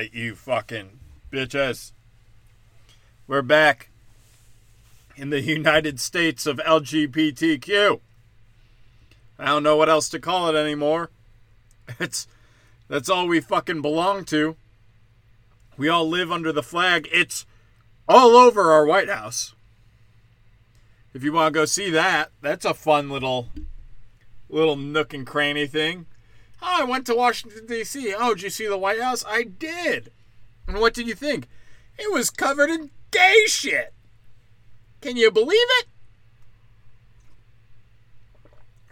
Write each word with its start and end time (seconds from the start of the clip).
right, 0.00 0.14
you 0.14 0.34
fucking 0.34 0.98
bitches. 1.30 1.92
We're 3.26 3.42
back 3.42 3.90
in 5.14 5.28
the 5.28 5.42
United 5.42 6.00
States 6.00 6.46
of 6.46 6.56
LGBTQ. 6.56 8.00
I 9.38 9.44
don't 9.44 9.62
know 9.62 9.76
what 9.76 9.90
else 9.90 10.08
to 10.08 10.18
call 10.18 10.48
it 10.48 10.58
anymore. 10.58 11.10
It's 11.98 12.26
that's 12.88 13.10
all 13.10 13.26
we 13.26 13.40
fucking 13.40 13.82
belong 13.82 14.24
to. 14.26 14.56
We 15.76 15.88
all 15.88 16.08
live 16.08 16.30
under 16.32 16.52
the 16.52 16.62
flag. 16.62 17.06
It's 17.12 17.44
all 18.08 18.36
over 18.36 18.72
our 18.72 18.86
White 18.86 19.10
House. 19.10 19.54
If 21.12 21.22
you 21.22 21.32
want 21.32 21.52
to 21.52 21.58
go 21.58 21.64
see 21.66 21.90
that, 21.90 22.30
that's 22.40 22.64
a 22.64 22.72
fun 22.72 23.10
little 23.10 23.48
little 24.48 24.76
nook 24.76 25.12
and 25.12 25.26
cranny 25.26 25.66
thing. 25.66 26.06
Oh, 26.62 26.78
I 26.80 26.84
went 26.84 27.06
to 27.06 27.14
Washington 27.14 27.66
D.C. 27.66 28.14
Oh, 28.16 28.34
did 28.34 28.42
you 28.42 28.50
see 28.50 28.66
the 28.66 28.78
White 28.78 29.00
House? 29.00 29.24
I 29.26 29.44
did. 29.44 30.10
And 30.66 30.78
what 30.78 30.94
did 30.94 31.08
you 31.08 31.14
think? 31.14 31.48
It 31.98 32.12
was 32.12 32.30
covered 32.30 32.70
in 32.70 32.90
gay 33.10 33.44
shit. 33.46 33.92
Can 35.00 35.16
you 35.16 35.30
believe 35.30 35.58
it? 35.80 35.86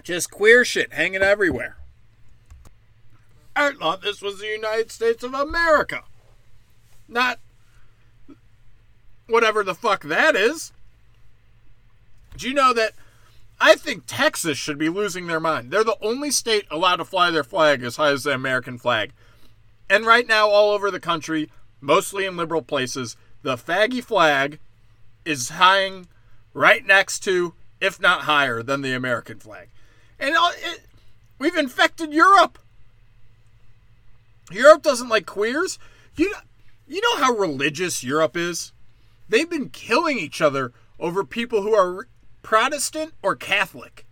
Just 0.02 0.30
queer 0.30 0.64
shit 0.64 0.92
hanging 0.92 1.22
everywhere. 1.22 1.76
I 3.54 3.72
thought 3.72 4.02
this 4.02 4.22
was 4.22 4.38
the 4.38 4.46
United 4.46 4.90
States 4.90 5.22
of 5.22 5.34
America. 5.34 6.04
Not 7.08 7.40
whatever 9.26 9.62
the 9.62 9.74
fuck 9.74 10.04
that 10.04 10.34
is. 10.34 10.72
Do 12.36 12.48
you 12.48 12.54
know 12.54 12.72
that 12.72 12.92
I 13.60 13.74
think 13.74 14.04
Texas 14.06 14.56
should 14.56 14.78
be 14.78 14.88
losing 14.88 15.26
their 15.26 15.40
mind? 15.40 15.70
They're 15.70 15.84
the 15.84 15.98
only 16.00 16.30
state 16.30 16.66
allowed 16.70 16.96
to 16.96 17.04
fly 17.04 17.30
their 17.30 17.44
flag 17.44 17.82
as 17.82 17.96
high 17.96 18.10
as 18.10 18.22
the 18.22 18.32
American 18.32 18.78
flag. 18.78 19.12
And 19.90 20.06
right 20.06 20.26
now, 20.26 20.48
all 20.48 20.70
over 20.70 20.90
the 20.90 21.00
country, 21.00 21.50
mostly 21.80 22.24
in 22.24 22.36
liberal 22.36 22.62
places, 22.62 23.16
the 23.42 23.56
faggy 23.56 24.02
flag 24.02 24.60
is 25.24 25.50
hanging 25.50 26.06
right 26.54 26.86
next 26.86 27.20
to, 27.20 27.54
if 27.80 28.00
not 28.00 28.22
higher, 28.22 28.62
than 28.62 28.82
the 28.82 28.92
American 28.92 29.38
flag. 29.38 29.68
And 30.18 30.34
it, 30.36 30.82
we've 31.38 31.56
infected 31.56 32.12
Europe. 32.12 32.58
Europe 34.50 34.82
doesn't 34.82 35.08
like 35.08 35.26
queers. 35.26 35.78
You 36.16 36.30
know, 36.30 36.38
you 36.86 37.00
know 37.00 37.22
how 37.22 37.32
religious 37.32 38.02
Europe 38.02 38.36
is? 38.36 38.72
They've 39.28 39.48
been 39.48 39.68
killing 39.68 40.18
each 40.18 40.40
other 40.40 40.72
over 40.98 41.24
people 41.24 41.62
who 41.62 41.74
are 41.74 42.08
Protestant 42.48 43.12
or 43.22 43.36
Catholic. 43.36 44.06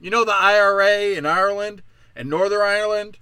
You 0.00 0.10
know 0.10 0.24
the 0.24 0.34
IRA 0.34 1.16
in 1.16 1.24
Ireland 1.24 1.82
and 2.16 2.28
Northern 2.28 2.62
Ireland? 2.62 3.18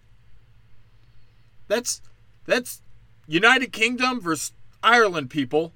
That's 1.66 2.00
that's 2.46 2.80
United 3.26 3.72
Kingdom 3.72 4.22
versus 4.22 4.54
Ireland 4.82 5.28
people 5.28 5.74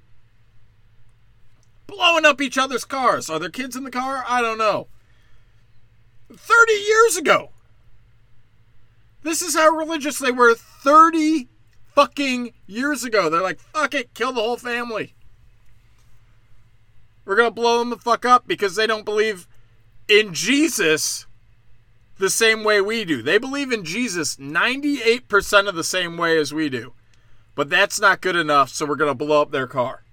blowing 1.87 2.25
up 2.25 2.41
each 2.41 2.57
other's 2.57 2.87
cars. 2.87 3.29
Are 3.29 3.39
there 3.39 3.51
kids 3.51 3.77
in 3.77 3.85
the 3.85 3.91
car? 3.91 4.25
I 4.27 4.41
don't 4.41 4.57
know. 4.57 4.87
30 6.35 6.73
years 6.73 7.19
ago. 7.19 7.51
This 9.23 9.43
is 9.43 9.55
how 9.55 9.69
religious 9.69 10.19
they 10.19 10.33
were 10.33 10.55
30 10.55 11.51
fucking 11.95 12.55
years 12.67 13.05
ago. 13.05 13.29
They're 13.29 13.43
like, 13.43 13.61
fuck 13.61 13.93
it, 13.93 14.15
kill 14.15 14.33
the 14.33 14.41
whole 14.41 14.57
family. 14.57 15.15
We're 17.25 17.37
going 17.37 17.49
to 17.49 17.55
blow 17.55 17.79
them 17.79 17.91
the 17.91 17.97
fuck 17.97 18.25
up 18.25 18.47
because 18.47 18.75
they 18.75 18.87
don't 18.87 19.05
believe 19.05 19.47
in 20.09 20.35
Jesus 20.35 21.27
the 22.19 22.31
same 22.31 22.65
way 22.65 22.81
we 22.81 23.05
do. 23.05 23.23
They 23.23 23.39
believe 23.39 23.73
in 23.73 23.85
Jesus 23.85 24.37
98% 24.37 25.69
of 25.69 25.75
the 25.75 25.85
same 25.85 26.17
way 26.17 26.39
as 26.39 26.53
we 26.53 26.69
do. 26.69 26.93
But 27.55 27.69
that's 27.69 28.01
not 28.01 28.21
good 28.21 28.37
enough, 28.37 28.71
so 28.71 28.87
we're 28.87 28.97
going 28.97 29.11
to 29.11 29.15
blow 29.15 29.43
up 29.43 29.51
their 29.51 29.67
car. 29.67 30.05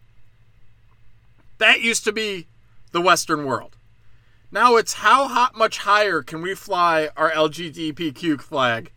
That 1.57 1.81
used 1.81 2.03
to 2.05 2.11
be 2.11 2.47
the 2.91 3.01
Western 3.01 3.45
world. 3.45 3.77
Now 4.51 4.75
it's 4.77 4.93
how 4.93 5.27
hot, 5.27 5.55
much 5.55 5.79
higher 5.79 6.21
can 6.23 6.41
we 6.41 6.55
fly 6.55 7.09
our 7.15 7.31
LGBTQ 7.31 8.41
flag 8.41 8.91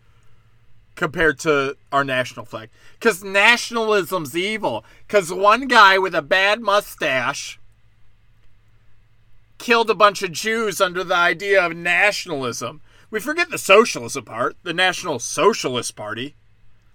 compared 0.95 1.39
to 1.41 1.77
our 1.91 2.05
national 2.05 2.47
flag? 2.47 2.71
Because 2.95 3.23
nationalism's 3.23 4.37
evil. 4.37 4.85
Because 5.07 5.33
one 5.33 5.69
guy 5.69 5.99
with 5.99 6.15
a 6.15 6.23
bad 6.23 6.61
mustache 6.63 7.61
killed 9.63 9.89
a 9.89 9.95
bunch 9.95 10.23
of 10.23 10.33
Jews 10.33 10.81
under 10.81 11.05
the 11.05 11.15
idea 11.15 11.65
of 11.65 11.77
nationalism. 11.77 12.83
We 13.11 13.21
forget 13.21 13.49
the 13.49 13.59
socialism 13.59 14.25
part, 14.25 14.57
the 14.65 14.75
National 14.75 15.21
Socialist 15.21 15.95
Party. 15.95 16.35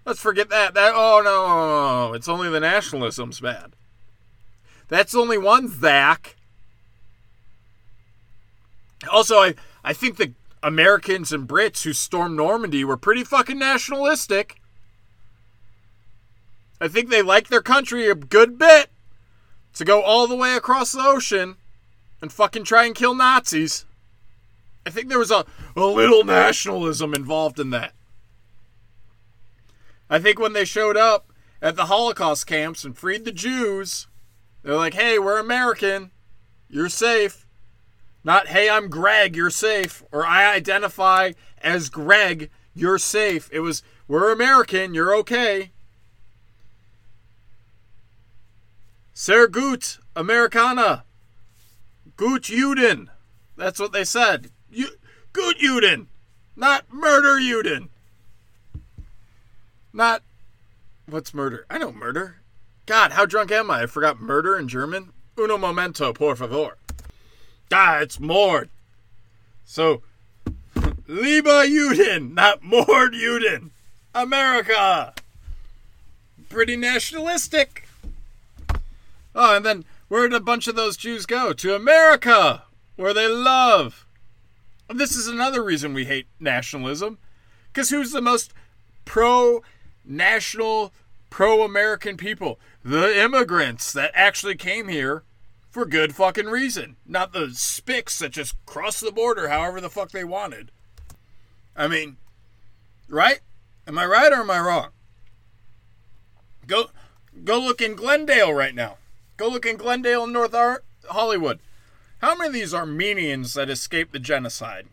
Let's 0.06 0.20
forget 0.20 0.50
that. 0.50 0.74
That 0.74 0.92
oh 0.94 1.22
no, 1.24 2.14
it's 2.14 2.28
only 2.28 2.50
the 2.50 2.60
nationalism's 2.60 3.40
bad. 3.40 3.72
That's 4.90 5.16
only 5.16 5.38
one 5.38 5.70
Zach. 5.70 6.36
Also, 9.10 9.38
I, 9.38 9.56
I 9.84 9.94
think 9.94 10.18
the 10.18 10.34
Americans 10.62 11.32
and 11.32 11.48
Brits 11.48 11.84
who 11.84 11.94
stormed 11.94 12.36
Normandy 12.36 12.84
were 12.84 12.98
pretty 12.98 13.24
fucking 13.24 13.60
nationalistic. 13.60 14.60
I 16.82 16.90
think 16.90 17.10
they 17.10 17.22
liked 17.22 17.50
their 17.50 17.62
country 17.62 18.10
a 18.10 18.16
good 18.16 18.58
bit 18.58 18.90
to 19.76 19.86
go 19.86 20.02
all 20.02 20.28
the 20.28 20.36
way 20.36 20.56
across 20.56 20.92
the 20.92 21.02
ocean 21.02 21.56
and 22.22 22.32
fucking 22.32 22.64
try 22.64 22.86
and 22.86 22.96
kill 22.96 23.14
Nazis. 23.14 23.86
I 24.86 24.90
think 24.90 25.10
there 25.10 25.20
was 25.20 25.32
a, 25.32 25.46
a 25.76 25.82
little 25.82 26.24
nationalism 26.24 27.14
involved 27.14 27.60
in 27.60 27.72
that. 27.72 27.94
I 30.10 30.20
think 30.20 30.40
when 30.40 30.54
they 30.54 30.66
showed 30.66 30.96
up 30.96 31.34
at 31.62 31.76
the 31.76 31.88
Holocaust 31.88 32.48
camps 32.48 32.84
and 32.84 32.98
freed 32.98 33.26
the 33.26 33.32
Jews, 33.32 34.08
they're 34.64 34.76
like, 34.76 34.94
hey, 34.94 35.20
we're 35.20 35.40
American. 35.40 36.12
You're 36.70 36.90
safe. 36.90 37.46
Not, 38.24 38.48
hey, 38.48 38.70
I'm 38.70 38.90
Greg, 38.90 39.36
you're 39.36 39.50
safe. 39.50 40.04
Or 40.12 40.26
I 40.26 40.54
identify 40.54 41.34
as 41.62 41.90
Greg, 41.90 42.50
you're 42.74 42.98
safe. 42.98 43.50
It 43.52 43.60
was, 43.60 43.84
we're 44.08 44.32
American, 44.32 44.94
you're 44.94 45.16
okay. 45.18 45.72
Sehr 49.14 49.48
gut, 49.48 49.98
Americana. 50.16 51.04
Gut 52.18 52.42
Juden. 52.44 53.08
That's 53.56 53.80
what 53.80 53.94
they 53.94 54.04
said. 54.04 54.50
You, 54.70 54.88
gut 55.34 55.58
Juden. 55.58 56.08
Not 56.56 56.92
murder 56.92 57.40
Juden. 57.40 57.90
Not, 59.94 60.24
what's 61.08 61.34
murder? 61.34 61.66
I 61.70 61.78
know 61.78 61.92
murder. 61.92 62.38
God, 62.88 63.12
how 63.12 63.26
drunk 63.26 63.52
am 63.52 63.70
I? 63.70 63.84
I 63.84 63.86
forgot 63.86 64.20
murder 64.20 64.58
in 64.58 64.68
German. 64.68 65.12
Uno 65.38 65.58
momento, 65.58 66.14
por 66.14 66.36
favor. 66.36 66.78
Ah, 67.72 68.00
it's 68.00 68.20
Mord. 68.20 68.70
So, 69.66 70.02
Lieber 71.08 71.66
Juden, 71.68 72.34
not 72.34 72.64
Mord 72.64 73.14
Juden. 73.14 73.70
America. 74.16 75.14
Pretty 76.50 76.76
nationalistic. 76.76 77.88
Oh, 79.36 79.56
and 79.56 79.66
then 79.66 79.86
where 80.08 80.28
did 80.28 80.36
a 80.36 80.44
bunch 80.44 80.68
of 80.68 80.76
those 80.76 80.98
Jews 80.98 81.26
go? 81.26 81.54
To 81.54 81.76
America, 81.76 82.64
where 82.96 83.14
they 83.14 83.28
love. 83.28 84.06
This 84.90 85.16
is 85.16 85.28
another 85.28 85.64
reason 85.64 85.94
we 85.94 86.06
hate 86.06 86.28
nationalism. 86.40 87.18
Because 87.72 87.90
who's 87.90 88.12
the 88.12 88.22
most 88.22 88.54
pro 89.06 89.62
national, 90.06 90.94
pro 91.30 91.64
American 91.64 92.18
people? 92.18 92.60
The 92.84 93.20
immigrants 93.20 93.92
that 93.92 94.12
actually 94.14 94.56
came 94.56 94.88
here 94.88 95.24
for 95.70 95.86
good 95.86 96.16
fucking 96.16 96.48
reason. 96.48 96.96
Not 97.06 97.34
the 97.34 97.48
spics 97.48 98.18
that 98.20 98.32
just 98.32 98.56
crossed 98.66 99.02
the 99.02 99.12
border 99.12 99.50
however 99.50 99.82
the 99.82 99.90
fuck 99.90 100.12
they 100.12 100.24
wanted. 100.24 100.72
I 101.76 101.88
mean, 101.88 102.18
right? 103.10 103.42
Am 103.86 103.98
I 103.98 104.06
right 104.06 104.32
or 104.32 104.38
am 104.38 104.50
I 104.50 104.60
wrong? 104.60 104.90
Go 106.66 106.90
go 107.44 107.60
look 107.60 107.82
in 107.82 107.96
Glendale 107.96 108.54
right 108.54 108.74
now. 108.74 108.98
Go 109.38 109.48
look 109.48 109.66
in 109.66 109.78
Glendale 109.78 110.24
in 110.24 110.34
North 110.34 110.54
Ar- 110.54 110.84
Hollywood. 111.10 111.60
How 112.20 112.36
many 112.36 112.48
of 112.48 112.54
these 112.54 112.74
Armenians 112.74 113.54
that 113.54 113.70
escaped 113.70 114.12
the 114.12 114.20
genocide 114.20 114.88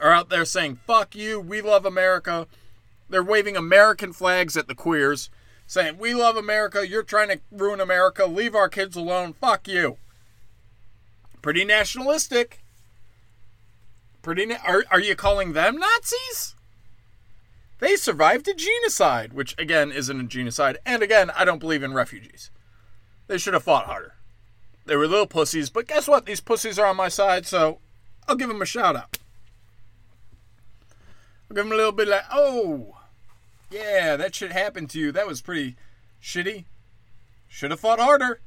are 0.00 0.12
out 0.12 0.28
there 0.28 0.44
saying, 0.44 0.80
fuck 0.86 1.14
you, 1.14 1.40
we 1.40 1.62
love 1.62 1.86
America? 1.86 2.46
They're 3.08 3.22
waving 3.22 3.56
American 3.56 4.12
flags 4.12 4.56
at 4.56 4.68
the 4.68 4.74
queers, 4.74 5.30
saying, 5.66 5.98
we 5.98 6.14
love 6.14 6.36
America, 6.36 6.86
you're 6.86 7.02
trying 7.02 7.28
to 7.28 7.40
ruin 7.50 7.80
America, 7.80 8.26
leave 8.26 8.54
our 8.54 8.68
kids 8.68 8.94
alone, 8.94 9.32
fuck 9.32 9.66
you. 9.66 9.96
Pretty 11.42 11.64
nationalistic. 11.64 12.62
Pretty. 14.20 14.44
Na- 14.44 14.56
are, 14.66 14.84
are 14.90 15.00
you 15.00 15.16
calling 15.16 15.54
them 15.54 15.78
Nazis? 15.78 16.54
They 17.78 17.96
survived 17.96 18.46
a 18.46 18.54
genocide, 18.54 19.32
which 19.32 19.54
again 19.58 19.90
isn't 19.90 20.20
a 20.20 20.24
genocide. 20.24 20.76
And 20.84 21.02
again, 21.02 21.30
I 21.30 21.46
don't 21.46 21.58
believe 21.58 21.82
in 21.82 21.94
refugees. 21.94 22.50
They 23.30 23.38
should 23.38 23.54
have 23.54 23.62
fought 23.62 23.86
harder. 23.86 24.14
They 24.86 24.96
were 24.96 25.06
little 25.06 25.24
pussies, 25.24 25.70
but 25.70 25.86
guess 25.86 26.08
what? 26.08 26.26
These 26.26 26.40
pussies 26.40 26.80
are 26.80 26.86
on 26.88 26.96
my 26.96 27.06
side, 27.06 27.46
so 27.46 27.78
I'll 28.26 28.34
give 28.34 28.48
them 28.48 28.60
a 28.60 28.66
shout 28.66 28.96
out. 28.96 29.18
I'll 31.48 31.54
give 31.54 31.64
them 31.64 31.72
a 31.72 31.76
little 31.76 31.92
bit 31.92 32.08
like, 32.08 32.24
oh, 32.32 32.96
Yeah, 33.70 34.16
that 34.16 34.34
shit 34.34 34.50
happened 34.50 34.90
to 34.90 34.98
you. 34.98 35.12
That 35.12 35.28
was 35.28 35.42
pretty 35.42 35.76
shitty. 36.20 36.64
Should 37.46 37.70
have 37.70 37.78
fought 37.78 38.00
harder. 38.00 38.40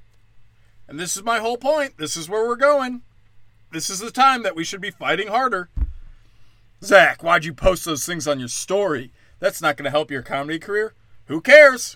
And 0.89 0.99
this 0.99 1.15
is 1.15 1.23
my 1.23 1.39
whole 1.39 1.55
point. 1.55 1.97
This 1.97 2.17
is 2.17 2.27
where 2.27 2.45
we're 2.45 2.57
going. 2.57 3.03
This 3.71 3.89
is 3.89 3.99
the 3.99 4.11
time 4.11 4.43
that 4.43 4.53
we 4.53 4.65
should 4.65 4.81
be 4.81 4.91
fighting 4.91 5.29
harder. 5.29 5.69
Zach, 6.83 7.23
why'd 7.23 7.45
you 7.45 7.53
post 7.53 7.85
those 7.85 8.05
things 8.05 8.27
on 8.27 8.37
your 8.37 8.49
story? 8.49 9.13
That's 9.39 9.61
not 9.61 9.77
going 9.77 9.85
to 9.85 9.91
help 9.91 10.11
your 10.11 10.23
comedy 10.23 10.59
career. 10.59 10.93
Who 11.27 11.39
cares? 11.39 11.95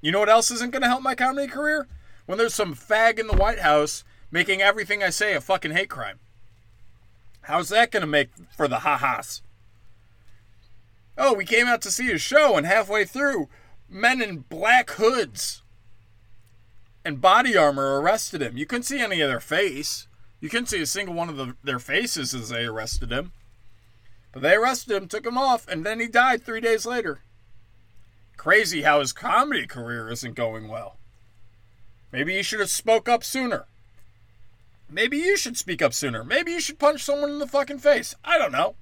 You 0.00 0.12
know 0.12 0.20
what 0.20 0.28
else 0.28 0.50
isn't 0.50 0.72
going 0.72 0.82
to 0.82 0.88
help 0.88 1.02
my 1.02 1.14
comedy 1.14 1.46
career? 1.46 1.88
When 2.26 2.38
there's 2.38 2.54
some 2.54 2.74
fag 2.74 3.18
in 3.18 3.26
the 3.26 3.36
White 3.36 3.60
House 3.60 4.04
making 4.30 4.62
everything 4.62 5.02
I 5.02 5.10
say 5.10 5.34
a 5.34 5.40
fucking 5.40 5.72
hate 5.72 5.90
crime. 5.90 6.20
How's 7.42 7.68
that 7.70 7.90
going 7.90 8.02
to 8.02 8.06
make 8.06 8.30
for 8.56 8.68
the 8.68 8.80
ha-has? 8.80 9.42
Oh, 11.18 11.34
we 11.34 11.44
came 11.44 11.66
out 11.66 11.82
to 11.82 11.90
see 11.90 12.10
a 12.12 12.18
show, 12.18 12.56
and 12.56 12.66
halfway 12.66 13.04
through, 13.04 13.48
men 13.88 14.22
in 14.22 14.44
black 14.48 14.90
hoods 14.92 15.62
and 17.04 17.20
body 17.20 17.56
armor 17.56 18.00
arrested 18.00 18.40
him. 18.40 18.56
You 18.56 18.66
couldn't 18.66 18.84
see 18.84 19.00
any 19.00 19.20
of 19.20 19.28
their 19.28 19.40
face. 19.40 20.06
You 20.40 20.48
couldn't 20.48 20.66
see 20.68 20.80
a 20.80 20.86
single 20.86 21.14
one 21.14 21.28
of 21.28 21.36
the, 21.36 21.56
their 21.62 21.78
faces 21.78 22.34
as 22.34 22.48
they 22.50 22.64
arrested 22.64 23.10
him. 23.10 23.32
But 24.32 24.42
they 24.42 24.54
arrested 24.54 24.94
him, 24.94 25.08
took 25.08 25.26
him 25.26 25.36
off, 25.36 25.66
and 25.68 25.84
then 25.84 25.98
he 26.00 26.06
died 26.06 26.42
three 26.42 26.60
days 26.60 26.86
later. 26.86 27.20
Crazy 28.40 28.80
how 28.80 29.00
his 29.00 29.12
comedy 29.12 29.66
career 29.66 30.08
isn't 30.08 30.34
going 30.34 30.66
well. 30.66 30.96
Maybe 32.10 32.36
he 32.36 32.42
should 32.42 32.60
have 32.60 32.70
spoke 32.70 33.06
up 33.06 33.22
sooner. 33.22 33.66
Maybe 34.88 35.18
you 35.18 35.36
should 35.36 35.58
speak 35.58 35.82
up 35.82 35.92
sooner. 35.92 36.24
Maybe 36.24 36.52
you 36.52 36.60
should 36.60 36.78
punch 36.78 37.04
someone 37.04 37.28
in 37.28 37.38
the 37.38 37.46
fucking 37.46 37.80
face. 37.80 38.14
I 38.24 38.38
don't 38.38 38.50
know. 38.50 38.76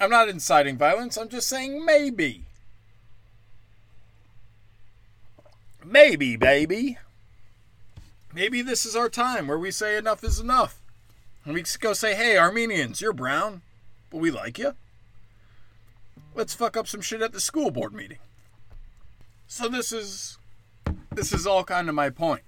I'm 0.00 0.10
not 0.10 0.28
inciting 0.28 0.76
violence. 0.76 1.16
I'm 1.16 1.28
just 1.28 1.48
saying 1.48 1.86
maybe. 1.86 2.42
Maybe, 5.84 6.34
baby. 6.34 6.98
Maybe 8.34 8.62
this 8.62 8.84
is 8.84 8.96
our 8.96 9.08
time 9.08 9.46
where 9.46 9.60
we 9.60 9.70
say 9.70 9.96
enough 9.96 10.24
is 10.24 10.40
enough. 10.40 10.82
And 11.44 11.54
we 11.54 11.62
go 11.78 11.92
say, 11.92 12.16
hey, 12.16 12.36
Armenians, 12.36 13.00
you're 13.00 13.12
brown, 13.12 13.62
but 14.10 14.18
we 14.18 14.32
like 14.32 14.58
you. 14.58 14.74
Let's 16.34 16.54
fuck 16.54 16.76
up 16.76 16.86
some 16.86 17.00
shit 17.00 17.22
at 17.22 17.32
the 17.32 17.40
school 17.40 17.70
board 17.70 17.92
meeting. 17.92 18.18
So 19.46 19.68
this 19.68 19.92
is 19.92 20.38
this 21.10 21.32
is 21.32 21.46
all 21.46 21.64
kind 21.64 21.88
of 21.88 21.94
my 21.94 22.10
point. 22.10 22.42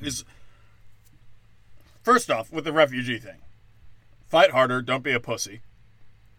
Is 0.00 0.24
first 2.02 2.30
off 2.30 2.52
with 2.52 2.64
the 2.64 2.72
refugee 2.72 3.18
thing, 3.18 3.38
fight 4.28 4.52
harder. 4.52 4.82
Don't 4.82 5.02
be 5.02 5.12
a 5.12 5.20
pussy. 5.20 5.60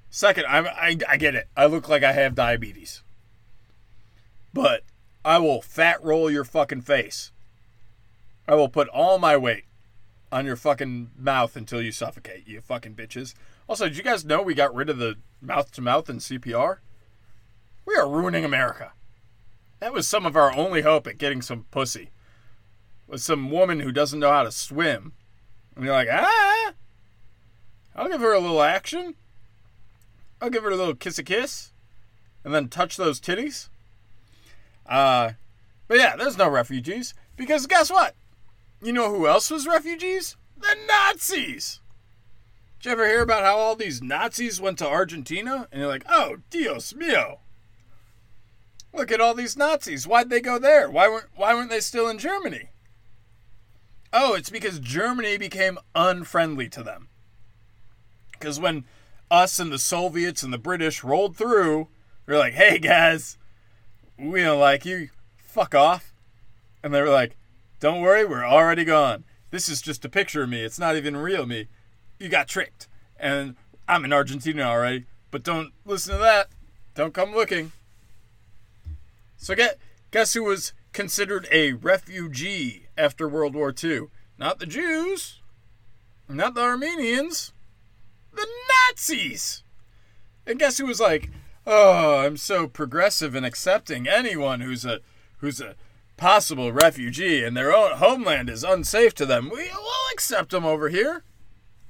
Second, 0.10 0.46
I'm, 0.48 0.68
I 0.68 0.98
I 1.08 1.18
get 1.18 1.36
it. 1.36 1.48
I 1.58 1.66
look 1.66 1.90
like 1.90 2.04
I 2.04 2.14
have 2.14 2.34
diabetes, 2.34 3.04
but 4.54 4.84
I 5.26 5.38
will 5.40 5.62
fat 5.62 6.02
roll 6.04 6.32
your 6.32 6.46
fucking 6.46 6.82
face. 6.82 7.32
I 8.48 8.56
will 8.56 8.70
put 8.70 8.88
all 8.88 9.20
my 9.20 9.36
weight 9.36 9.66
on 10.32 10.46
your 10.46 10.56
fucking 10.56 11.12
mouth 11.18 11.56
until 11.56 11.82
you 11.82 11.92
suffocate, 11.92 12.48
you 12.48 12.62
fucking 12.62 12.96
bitches. 12.96 13.34
Also, 13.68 13.88
did 13.88 13.98
you 13.98 14.04
guys 14.04 14.26
know 14.26 14.42
we 14.42 14.54
got 14.54 14.74
rid 14.74 14.90
of 14.90 14.98
the 14.98 15.18
mouth 15.42 15.72
to 15.72 15.82
mouth 15.82 16.10
in 16.10 16.18
CPR? 16.18 16.78
We 17.86 17.96
are 17.96 18.08
ruining 18.08 18.46
America. 18.46 18.94
That 19.80 19.94
was 19.94 20.08
some 20.08 20.26
of 20.26 20.36
our 20.36 20.56
only 20.56 20.82
hope 20.82 21.08
at 21.08 21.18
getting 21.18 21.42
some 21.42 21.66
pussy. 21.72 22.12
Was 23.08 23.24
some 23.24 23.50
woman 23.50 23.80
who 23.80 23.92
doesn't 23.92 24.20
know 24.20 24.32
how 24.32 24.44
to 24.44 24.52
swim. 24.52 25.14
And 25.76 25.86
you're 25.86 25.94
like, 25.94 26.10
ah, 26.12 26.74
I'll 27.96 28.10
give 28.10 28.22
her 28.22 28.34
a 28.34 28.40
little 28.40 28.62
action. 28.62 29.16
I'll 30.42 30.50
give 30.50 30.64
her 30.64 30.70
a 30.70 30.76
little 30.76 30.96
kiss 30.96 31.18
a 31.18 31.24
kiss. 31.24 31.72
And 32.44 32.54
then 32.54 32.68
touch 32.70 32.98
those 32.98 33.20
titties. 33.20 33.70
Uh, 34.86 35.32
but 35.88 35.98
yeah, 35.98 36.16
there's 36.16 36.38
no 36.38 36.50
refugees. 36.50 37.14
Because 37.36 37.66
guess 37.66 37.90
what? 37.90 38.16
You 38.82 38.94
know 38.94 39.14
who 39.14 39.28
else 39.28 39.52
was 39.52 39.68
refugees? 39.68 40.38
The 40.58 40.76
Nazis! 40.88 41.82
Did 42.80 42.86
you 42.86 42.92
ever 42.94 43.08
hear 43.08 43.22
about 43.22 43.44
how 43.44 43.58
all 43.58 43.76
these 43.76 44.02
Nazis 44.02 44.62
went 44.62 44.78
to 44.78 44.88
Argentina? 44.88 45.68
And 45.72 45.82
you're 45.82 45.90
like, 45.90 46.06
oh, 46.10 46.38
Dios 46.50 46.94
mío. 46.94 47.40
Look 48.94 49.12
at 49.12 49.20
all 49.20 49.34
these 49.34 49.58
Nazis. 49.58 50.08
Why'd 50.08 50.30
they 50.30 50.40
go 50.40 50.58
there? 50.58 50.90
Why 50.90 51.10
weren't 51.10 51.28
why 51.36 51.54
weren't 51.54 51.70
they 51.70 51.82
still 51.82 52.08
in 52.08 52.18
Germany? 52.18 52.70
Oh, 54.12 54.34
it's 54.34 54.50
because 54.50 54.80
Germany 54.80 55.38
became 55.38 55.78
unfriendly 55.94 56.70
to 56.70 56.82
them. 56.82 57.10
Because 58.32 58.60
when 58.60 58.86
us 59.30 59.60
and 59.60 59.72
the 59.72 59.78
Soviets 59.78 60.42
and 60.42 60.52
the 60.52 60.58
British 60.58 61.04
rolled 61.04 61.36
through, 61.36 61.90
we 62.26 62.34
are 62.34 62.40
like, 62.40 62.54
hey 62.54 62.80
guys, 62.80 63.38
we 64.18 64.42
don't 64.42 64.60
like 64.60 64.86
you. 64.86 65.10
Fuck 65.38 65.76
off. 65.76 66.14
And 66.82 66.94
they 66.94 67.02
were 67.02 67.10
like, 67.10 67.36
don't 67.80 68.02
worry, 68.02 68.26
we're 68.26 68.46
already 68.46 68.84
gone. 68.84 69.24
This 69.52 69.70
is 69.70 69.82
just 69.82 70.06
a 70.06 70.10
picture 70.10 70.44
of 70.44 70.50
me. 70.50 70.62
It's 70.62 70.80
not 70.80 70.96
even 70.96 71.18
real 71.18 71.46
me. 71.46 71.68
You 72.20 72.30
got 72.30 72.48
tricked. 72.48 72.88
And 73.18 73.56
I'm 73.88 74.06
in 74.06 74.14
Argentina 74.14 74.64
already. 74.64 75.06
But 75.32 75.44
don't 75.44 75.72
listen 75.86 76.14
to 76.14 76.20
that. 76.20 76.50
Don't 76.96 77.14
come 77.14 77.34
looking. 77.34 77.72
So 79.38 79.56
get 79.56 79.80
guess 80.12 80.34
who 80.34 80.44
was 80.44 80.74
considered 80.92 81.48
a 81.52 81.74
refugee 81.74 82.88
after 82.98 83.28
World 83.28 83.56
War 83.56 83.74
II? 83.82 84.08
Not 84.38 84.60
the 84.60 84.66
Jews, 84.66 85.40
not 86.28 86.56
the 86.56 86.62
Armenians, 86.62 87.54
the 88.34 88.48
Nazis. 88.90 89.64
And 90.46 90.60
guess 90.60 90.78
who 90.78 90.86
was 90.86 91.00
like, 91.00 91.30
"Oh, 91.66 92.18
I'm 92.18 92.38
so 92.38 92.68
progressive 92.68 93.36
and 93.36 93.46
accepting 93.46 94.08
anyone 94.08 94.62
who's 94.62 94.84
a 94.84 95.00
who's 95.38 95.62
a 95.62 95.76
possible 96.20 96.72
refugee 96.72 97.44
and 97.44 97.56
their 97.56 97.74
own 97.74 97.98
homeland 97.98 98.50
is 98.50 98.64
unsafe 98.64 99.16
to 99.16 99.26
them. 99.26 99.50
We 99.50 99.70
will 99.70 100.12
accept 100.14 100.52
them 100.52 100.66
over 100.66 100.90
here. 100.90 101.24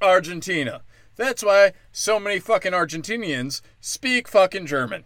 Argentina. 0.02 0.84
That's 1.18 1.44
why 1.44 1.74
so 1.92 2.20
many 2.20 2.40
fucking 2.40 2.72
Argentinians 2.72 3.62
speak 3.82 4.28
fucking 4.30 4.68
German. 4.68 5.04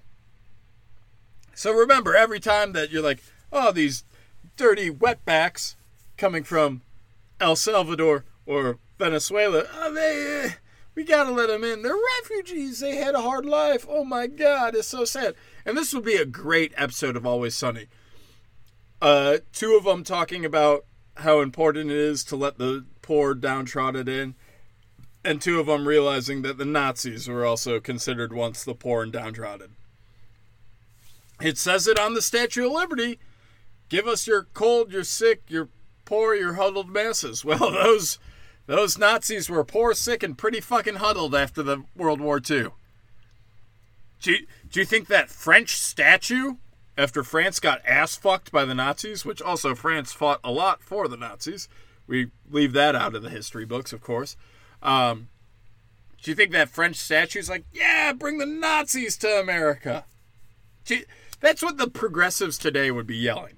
So 1.55 1.71
remember, 1.73 2.15
every 2.15 2.39
time 2.39 2.73
that 2.73 2.91
you're 2.91 3.01
like, 3.01 3.23
oh, 3.51 3.71
these 3.71 4.03
dirty 4.57 4.91
wetbacks 4.91 5.75
coming 6.17 6.43
from 6.43 6.81
El 7.39 7.55
Salvador 7.55 8.25
or 8.45 8.77
Venezuela, 8.99 9.63
oh, 9.73 9.93
they, 9.93 10.45
uh, 10.45 10.49
we 10.93 11.03
gotta 11.03 11.31
let 11.31 11.47
them 11.47 11.63
in. 11.63 11.81
They're 11.81 11.95
refugees. 12.19 12.79
They 12.79 12.97
had 12.97 13.15
a 13.15 13.21
hard 13.21 13.45
life. 13.45 13.85
Oh 13.89 14.03
my 14.03 14.27
God, 14.27 14.75
it's 14.75 14.87
so 14.87 15.05
sad. 15.05 15.33
And 15.65 15.77
this 15.77 15.93
would 15.93 16.05
be 16.05 16.15
a 16.15 16.25
great 16.25 16.73
episode 16.75 17.15
of 17.15 17.25
Always 17.25 17.55
Sunny 17.55 17.87
uh, 19.03 19.39
two 19.51 19.75
of 19.75 19.83
them 19.83 20.01
talking 20.03 20.45
about 20.45 20.85
how 21.17 21.41
important 21.41 21.91
it 21.91 21.97
is 21.97 22.23
to 22.23 22.37
let 22.37 22.57
the 22.57 22.85
poor 23.01 23.35
downtrodden 23.35 24.07
in, 24.07 24.33
and 25.25 25.41
two 25.41 25.59
of 25.59 25.65
them 25.65 25.85
realizing 25.85 26.41
that 26.41 26.57
the 26.57 26.63
Nazis 26.65 27.27
were 27.27 27.45
also 27.45 27.81
considered 27.81 28.31
once 28.31 28.63
the 28.63 28.73
poor 28.73 29.03
and 29.03 29.11
downtrodden. 29.11 29.75
It 31.41 31.57
says 31.57 31.85
it 31.85 31.99
on 31.99 32.13
the 32.13 32.21
Statue 32.21 32.65
of 32.65 32.71
Liberty. 32.71 33.19
Give 33.89 34.07
us 34.07 34.25
your 34.25 34.43
cold, 34.53 34.93
your 34.93 35.03
sick, 35.03 35.43
your 35.49 35.67
poor, 36.05 36.33
your 36.33 36.53
huddled 36.53 36.89
masses. 36.89 37.43
Well, 37.45 37.71
those 37.71 38.19
those 38.67 38.97
Nazis 38.97 39.49
were 39.49 39.65
poor, 39.65 39.93
sick, 39.93 40.23
and 40.23 40.37
pretty 40.37 40.61
fucking 40.61 40.95
huddled 40.95 41.35
after 41.35 41.61
the 41.61 41.83
World 41.93 42.21
War 42.21 42.37
II. 42.37 42.67
Do 44.21 44.31
you, 44.31 44.47
do 44.71 44.79
you 44.79 44.85
think 44.85 45.09
that 45.09 45.29
French 45.29 45.75
statue 45.75 46.55
after 46.97 47.23
France 47.23 47.59
got 47.59 47.85
ass 47.85 48.15
fucked 48.15 48.51
by 48.51 48.65
the 48.65 48.75
Nazis, 48.75 49.25
which 49.25 49.41
also 49.41 49.75
France 49.75 50.11
fought 50.13 50.39
a 50.43 50.51
lot 50.51 50.81
for 50.81 51.07
the 51.07 51.17
Nazis. 51.17 51.67
We 52.07 52.31
leave 52.49 52.73
that 52.73 52.95
out 52.95 53.15
of 53.15 53.23
the 53.23 53.29
history 53.29 53.65
books, 53.65 53.93
of 53.93 54.01
course. 54.01 54.35
Um, 54.81 55.29
do 56.21 56.31
you 56.31 56.35
think 56.35 56.51
that 56.51 56.69
French 56.69 56.97
statue's 56.97 57.49
like, 57.49 57.65
yeah, 57.73 58.13
bring 58.13 58.37
the 58.37 58.45
Nazis 58.45 59.17
to 59.17 59.39
America? 59.39 60.05
You, 60.87 61.03
that's 61.39 61.61
what 61.61 61.77
the 61.77 61.89
progressives 61.89 62.57
today 62.57 62.91
would 62.91 63.07
be 63.07 63.17
yelling. 63.17 63.57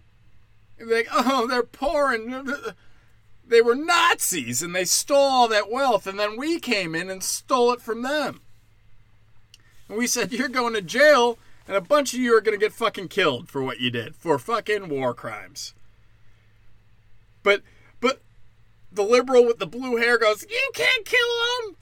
They'd 0.78 0.86
be 0.86 0.96
like, 0.96 1.08
oh, 1.12 1.48
they're 1.48 1.64
poor 1.64 2.12
and 2.12 2.50
they 3.48 3.62
were 3.62 3.76
Nazis 3.76 4.62
and 4.62 4.76
they 4.76 4.86
stole 4.86 5.18
all 5.18 5.48
that 5.50 5.70
wealth, 5.70 6.08
and 6.08 6.20
then 6.20 6.38
we 6.38 6.60
came 6.60 6.96
in 6.96 7.10
and 7.10 7.24
stole 7.24 7.72
it 7.74 7.82
from 7.82 8.02
them. 8.02 8.42
And 9.88 9.98
we 9.98 10.08
said, 10.08 10.32
you're 10.32 10.48
going 10.48 10.74
to 10.74 10.82
jail 10.82 11.38
and 11.68 11.76
a 11.76 11.82
bunch 11.82 12.14
of 12.14 12.20
you 12.20 12.36
are 12.36 12.42
going 12.42 12.58
to 12.58 12.64
get 12.64 12.74
fucking 12.74 13.08
killed 13.08 13.50
for 13.50 13.64
what 13.64 13.80
you 13.80 13.90
did, 13.90 14.16
for 14.16 14.38
fucking 14.38 14.90
war 14.90 15.14
crimes. 15.14 15.74
But, 17.44 17.62
but 18.00 18.22
the 18.92 19.04
liberal 19.04 19.46
with 19.46 19.60
the 19.60 19.68
blue 19.68 19.98
hair 19.98 20.18
goes, 20.18 20.46
You 20.50 20.72
can't 20.74 21.06
kill 21.06 21.20
them! 21.64 21.78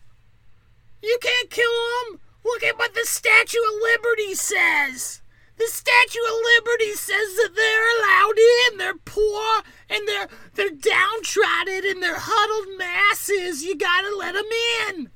You 1.01 1.17
can't 1.21 1.49
kill 1.49 1.71
them! 2.09 2.19
Look 2.45 2.63
at 2.63 2.77
what 2.77 2.93
the 2.93 3.05
Statue 3.05 3.57
of 3.57 3.81
Liberty 3.81 4.35
says! 4.35 5.21
The 5.57 5.67
Statue 5.67 6.19
of 6.19 6.41
Liberty 6.57 6.93
says 6.93 7.35
that 7.35 7.51
they're 7.55 7.99
allowed 7.99 8.37
in. 8.37 8.77
They're 8.77 8.97
poor 9.05 9.61
and 9.89 10.07
they're 10.07 10.27
they're 10.55 10.71
downtrodden 10.71 11.83
and 11.85 12.01
they're 12.01 12.17
huddled 12.17 12.77
masses. 12.77 13.63
You 13.63 13.77
gotta 13.77 14.15
let 14.15 14.33
them 14.33 14.45
in. 14.89 15.11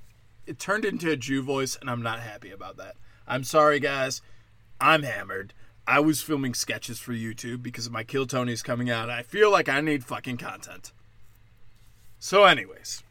It 0.45 0.59
turned 0.59 0.86
into 0.86 1.12
a 1.12 1.17
Jew 1.17 1.41
voice, 1.41 1.75
and 1.79 1.89
I'm 1.89 2.03
not 2.03 2.19
happy 2.19 2.51
about 2.51 2.77
that. 2.77 2.95
I'm 3.27 3.43
sorry, 3.43 3.79
guys. 3.79 4.21
I'm 4.79 5.03
hammered. 5.03 5.53
I 5.88 6.00
was 6.01 6.22
filming 6.22 6.53
sketches 6.53 7.00
for 7.00 7.13
YouTube 7.13 7.63
because 7.63 7.89
my 7.89 8.03
Kill 8.03 8.27
Tony's 8.27 8.62
coming 8.62 8.89
out. 8.89 9.10
I 9.10 9.24
feel 9.24 9.50
like 9.50 9.69
I 9.69 9.79
need 9.79 10.03
fucking 10.03 10.38
content. 10.38 10.91
So, 12.19 12.43
anyways. 12.43 13.03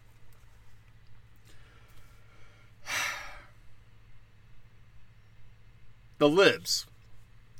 The 6.19 6.31
libs, 6.31 6.87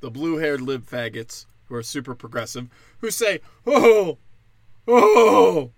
the 0.01 0.11
blue 0.11 0.39
haired 0.39 0.63
lib 0.63 0.87
faggots 0.87 1.45
who 1.69 1.75
are 1.75 1.83
super 1.83 2.15
progressive, 2.15 2.69
who 3.01 3.11
say, 3.11 3.43
oh, 3.67 4.17
oh, 4.89 5.73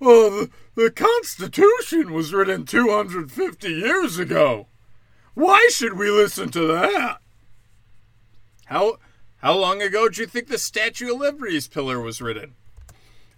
oh, 0.00 0.30
the, 0.30 0.50
the 0.74 0.90
Constitution 0.90 2.12
was 2.12 2.34
written 2.34 2.64
250 2.64 3.68
years 3.68 4.18
ago. 4.18 4.66
Why 5.34 5.68
should 5.70 5.96
we 5.96 6.10
listen 6.10 6.50
to 6.50 6.66
that? 6.66 7.20
How 8.66 8.98
how 9.38 9.54
long 9.54 9.82
ago 9.82 10.08
do 10.08 10.20
you 10.20 10.26
think 10.26 10.48
the 10.48 10.58
Statue 10.58 11.12
of 11.12 11.20
Liberty's 11.20 11.68
pillar 11.68 12.00
was 12.00 12.20
written? 12.20 12.54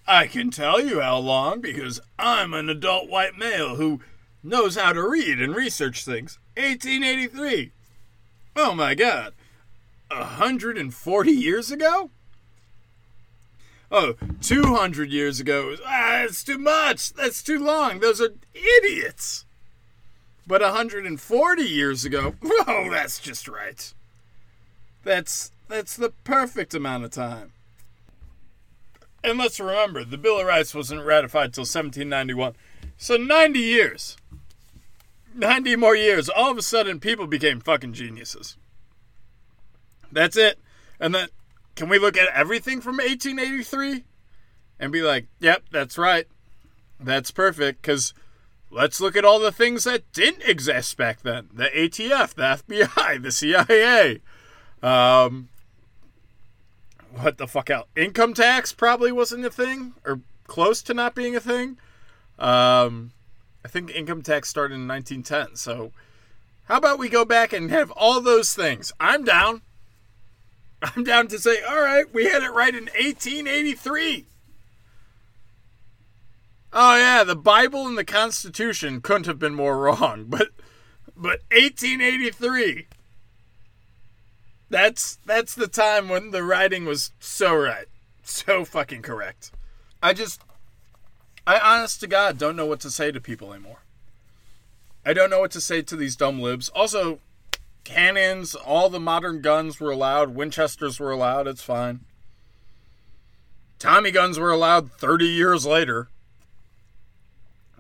I 0.07 0.27
can 0.27 0.51
tell 0.51 0.81
you 0.81 1.01
how 1.01 1.19
long 1.19 1.61
because 1.61 2.01
I'm 2.19 2.55
an 2.55 2.71
adult 2.71 3.11
white 3.11 3.37
male 3.37 3.77
who 3.77 4.01
knows 4.43 4.77
how 4.77 4.95
to 4.95 5.07
read 5.07 5.41
and 5.41 5.55
research 5.55 6.05
things. 6.05 6.39
1883. 6.57 7.73
Oh 8.57 8.75
my 8.75 8.95
god. 8.95 9.35
140 10.11 11.31
years 11.31 11.71
ago? 11.71 12.11
Oh, 13.91 14.15
200 14.41 15.11
years 15.11 15.41
ago. 15.41 15.77
Ah, 15.87 16.23
that's 16.23 16.43
too 16.43 16.59
much. 16.59 17.13
That's 17.13 17.43
too 17.43 17.59
long. 17.59 18.01
Those 18.01 18.21
are 18.21 18.35
idiots. 18.55 19.45
But 20.47 20.63
140 20.63 21.63
years 21.63 22.07
ago, 22.07 22.35
oh, 22.43 22.89
that's 22.91 23.19
just 23.19 23.47
right. 23.47 23.93
That's 25.09 25.53
that's 25.69 25.97
the 25.97 26.11
perfect 26.23 26.75
amount 26.75 27.05
of 27.05 27.11
time. 27.13 27.53
And 29.25 29.39
let's 29.39 29.59
remember, 29.59 30.05
the 30.05 30.19
Bill 30.19 30.39
of 30.39 30.47
Rights 30.47 30.75
wasn't 30.75 31.03
ratified 31.03 31.55
till 31.55 31.63
1791. 31.63 32.53
So 32.99 33.17
90 33.17 33.59
years. 33.59 34.19
90 35.35 35.77
more 35.77 35.97
years. 35.97 36.29
All 36.29 36.51
of 36.51 36.59
a 36.59 36.63
sudden 36.63 37.01
people 37.01 37.27
became 37.27 37.59
fucking 37.59 37.95
geniuses. 37.95 38.59
That's 40.13 40.37
it. 40.37 40.59
And 41.01 41.15
then 41.15 41.29
can 41.75 41.89
we 41.89 41.99
look 41.99 42.19
at 42.19 42.29
everything 42.35 42.83
from 42.83 42.99
1883 42.99 44.05
and 44.79 44.93
be 44.93 45.01
like, 45.01 45.27
"Yep, 45.41 45.71
that's 45.71 45.97
right. 45.97 46.27
That's 47.01 47.31
perfect 47.31 47.83
cuz 47.83 48.13
let's 48.71 49.01
look 49.01 49.17
at 49.17 49.25
all 49.25 49.39
the 49.39 49.53
things 49.53 49.85
that 49.85 50.13
didn't 50.13 50.43
exist 50.43 50.99
back 50.99 51.23
then. 51.23 51.49
The 51.51 51.71
ATF, 51.75 52.35
the 52.35 52.43
FBI, 52.43 53.23
the 53.23 53.33
CIA, 53.33 54.21
um, 54.83 55.49
what 57.15 57.39
the 57.39 57.47
fuck 57.47 57.71
out? 57.71 57.89
Income 57.97 58.35
tax 58.35 58.73
probably 58.73 59.13
wasn't 59.13 59.45
a 59.45 59.51
thing, 59.51 59.95
or 60.05 60.21
close 60.47 60.83
to 60.83 60.95
not 60.95 61.15
being 61.15 61.37
a 61.37 61.41
thing. 61.41 61.79
Um, 62.39 63.13
I 63.65 63.69
think 63.69 63.91
income 63.91 64.23
tax 64.23 64.49
started 64.49 64.75
in 64.75 64.89
1910. 64.89 65.57
So, 65.57 65.93
how 66.65 66.77
about 66.77 66.99
we 66.99 67.09
go 67.09 67.25
back 67.25 67.53
and 67.53 67.71
have 67.71 67.91
all 67.93 68.21
those 68.21 68.55
things? 68.55 68.93
I'm 69.01 69.25
down. 69.25 69.63
I'm 70.83 71.03
down 71.03 71.29
to 71.29 71.39
say, 71.39 71.63
all 71.63 71.81
right, 71.81 72.13
we 72.13 72.27
had 72.27 72.43
it 72.43 72.53
right 72.53 72.75
in 72.75 72.85
1883. 72.85 74.27
Oh 76.73 76.97
yeah, 76.97 77.25
the 77.25 77.35
Bible 77.35 77.87
and 77.87 77.97
the 77.97 78.05
Constitution 78.05 79.01
couldn't 79.01 79.27
have 79.27 79.39
been 79.39 79.55
more 79.55 79.79
wrong, 79.83 80.27
but 80.29 80.49
but 81.17 81.41
1883 81.51 82.87
that's 84.71 85.19
that's 85.25 85.55
the 85.55 85.69
time 85.69 86.09
when 86.09 86.31
the 86.31 86.43
writing 86.43 86.85
was 86.85 87.13
so 87.19 87.55
right. 87.55 87.87
So 88.23 88.65
fucking 88.65 89.01
correct. 89.01 89.53
I 90.03 90.13
just 90.13 90.43
I 91.47 91.59
honest 91.59 92.01
to 92.01 92.07
God 92.07 92.37
don't 92.37 92.57
know 92.57 92.67
what 92.67 92.81
to 92.81 92.91
say 92.91 93.11
to 93.11 93.23
people 93.23 93.55
anymore. 93.55 93.79
I 95.07 95.15
don't 95.15 95.31
know 95.31 95.41
what 95.41 95.53
to 95.53 95.63
say 95.63 95.81
to 95.81 95.97
these 95.97 96.15
dumb 96.15 96.39
libs. 96.39 96.69
Also, 96.69 97.21
cannons, 97.85 98.55
all 98.55 98.91
the 98.91 99.01
modern 99.01 99.41
guns 99.41 99.81
were 99.81 99.91
allowed, 99.91 100.35
Winchesters 100.35 101.01
were 101.01 101.11
allowed, 101.11 101.47
it's 101.47 101.63
fine. 101.63 102.01
Tommy 103.79 104.11
guns 104.11 104.39
were 104.39 104.51
allowed 104.51 104.93
30 104.93 105.25
years 105.25 105.65
later. 105.65 106.09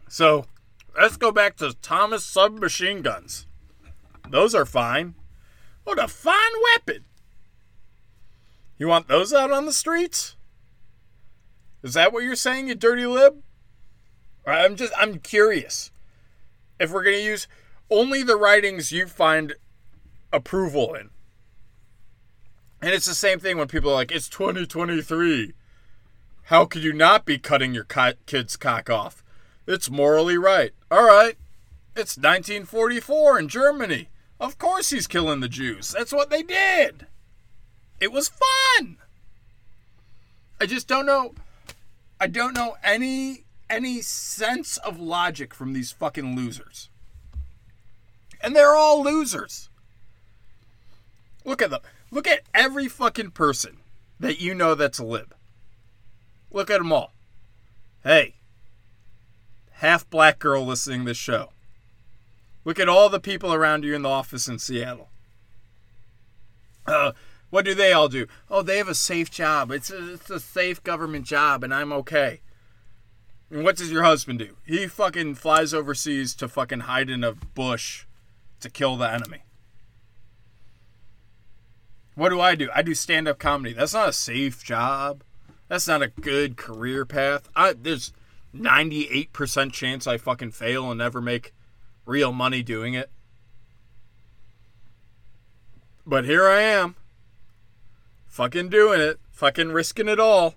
So, 0.08 0.46
let's 0.98 1.18
go 1.18 1.30
back 1.30 1.56
to 1.58 1.74
Thompson 1.82 2.20
submachine 2.20 3.02
guns. 3.02 3.46
Those 4.30 4.54
are 4.54 4.64
fine. 4.64 5.14
What 5.88 5.98
a 5.98 6.06
fine 6.06 6.34
weapon! 6.74 7.06
You 8.76 8.88
want 8.88 9.08
those 9.08 9.32
out 9.32 9.50
on 9.50 9.64
the 9.64 9.72
streets? 9.72 10.36
Is 11.82 11.94
that 11.94 12.12
what 12.12 12.24
you're 12.24 12.36
saying, 12.36 12.68
you 12.68 12.74
dirty 12.74 13.06
lib? 13.06 13.42
I'm 14.46 14.76
just 14.76 14.92
I'm 14.98 15.18
curious. 15.18 15.90
If 16.78 16.92
we're 16.92 17.04
gonna 17.04 17.16
use 17.16 17.48
only 17.88 18.22
the 18.22 18.36
writings 18.36 18.92
you 18.92 19.06
find 19.06 19.54
approval 20.30 20.92
in. 20.92 21.08
And 22.82 22.92
it's 22.92 23.06
the 23.06 23.14
same 23.14 23.38
thing 23.38 23.56
when 23.56 23.68
people 23.68 23.90
are 23.90 23.94
like, 23.94 24.12
it's 24.12 24.28
2023. 24.28 25.54
How 26.42 26.66
could 26.66 26.82
you 26.82 26.92
not 26.92 27.24
be 27.24 27.38
cutting 27.38 27.72
your 27.72 27.86
kid's 28.26 28.58
cock 28.58 28.90
off? 28.90 29.24
It's 29.66 29.88
morally 29.88 30.36
right. 30.36 30.72
All 30.90 31.06
right. 31.06 31.38
It's 31.96 32.18
1944 32.18 33.38
in 33.38 33.48
Germany. 33.48 34.10
Of 34.40 34.58
course 34.58 34.90
he's 34.90 35.06
killing 35.06 35.40
the 35.40 35.48
Jews. 35.48 35.90
That's 35.90 36.12
what 36.12 36.30
they 36.30 36.42
did. 36.42 37.06
It 38.00 38.12
was 38.12 38.30
fun. 38.30 38.98
I 40.60 40.66
just 40.66 40.86
don't 40.88 41.06
know 41.06 41.34
I 42.20 42.26
don't 42.26 42.54
know 42.54 42.76
any 42.82 43.44
any 43.70 44.00
sense 44.00 44.76
of 44.78 44.98
logic 44.98 45.54
from 45.54 45.72
these 45.72 45.92
fucking 45.92 46.34
losers. 46.34 46.88
And 48.40 48.54
they're 48.56 48.76
all 48.76 49.02
losers. 49.02 49.68
Look 51.44 51.62
at 51.62 51.70
them. 51.70 51.80
Look 52.10 52.26
at 52.26 52.42
every 52.54 52.88
fucking 52.88 53.32
person 53.32 53.78
that 54.18 54.40
you 54.40 54.54
know 54.54 54.74
that's 54.74 54.98
a 54.98 55.04
lib. 55.04 55.34
Look 56.50 56.70
at 56.70 56.78
them 56.78 56.92
all. 56.92 57.12
Hey, 58.02 58.34
half 59.72 60.08
black 60.08 60.38
girl 60.38 60.64
listening 60.64 61.00
to 61.00 61.06
this 61.06 61.16
show. 61.16 61.50
Look 62.68 62.78
at 62.78 62.86
all 62.86 63.08
the 63.08 63.18
people 63.18 63.54
around 63.54 63.82
you 63.82 63.94
in 63.94 64.02
the 64.02 64.10
office 64.10 64.46
in 64.46 64.58
Seattle. 64.58 65.08
Uh, 66.86 67.12
what 67.48 67.64
do 67.64 67.72
they 67.72 67.94
all 67.94 68.10
do? 68.10 68.26
Oh, 68.50 68.60
they 68.60 68.76
have 68.76 68.88
a 68.88 68.94
safe 68.94 69.30
job. 69.30 69.70
It's 69.70 69.90
a, 69.90 70.12
it's 70.12 70.28
a 70.28 70.38
safe 70.38 70.84
government 70.84 71.24
job, 71.24 71.64
and 71.64 71.72
I'm 71.72 71.94
okay. 71.94 72.42
And 73.48 73.64
what 73.64 73.78
does 73.78 73.90
your 73.90 74.02
husband 74.02 74.40
do? 74.40 74.58
He 74.66 74.86
fucking 74.86 75.36
flies 75.36 75.72
overseas 75.72 76.34
to 76.34 76.46
fucking 76.46 76.80
hide 76.80 77.08
in 77.08 77.24
a 77.24 77.32
bush 77.32 78.04
to 78.60 78.68
kill 78.68 78.96
the 78.98 79.10
enemy. 79.10 79.44
What 82.16 82.28
do 82.28 82.38
I 82.38 82.54
do? 82.54 82.68
I 82.74 82.82
do 82.82 82.94
stand 82.94 83.28
up 83.28 83.38
comedy. 83.38 83.72
That's 83.72 83.94
not 83.94 84.10
a 84.10 84.12
safe 84.12 84.62
job. 84.62 85.24
That's 85.68 85.88
not 85.88 86.02
a 86.02 86.08
good 86.08 86.58
career 86.58 87.06
path. 87.06 87.48
I, 87.56 87.72
there's 87.72 88.12
98% 88.54 89.72
chance 89.72 90.06
I 90.06 90.18
fucking 90.18 90.50
fail 90.50 90.90
and 90.90 90.98
never 90.98 91.22
make 91.22 91.54
real 92.08 92.32
money 92.32 92.62
doing 92.62 92.94
it. 92.94 93.10
But 96.06 96.24
here 96.24 96.48
I 96.48 96.62
am. 96.62 96.96
Fucking 98.26 98.70
doing 98.70 99.00
it. 99.00 99.20
Fucking 99.30 99.72
risking 99.72 100.08
it 100.08 100.18
all. 100.18 100.54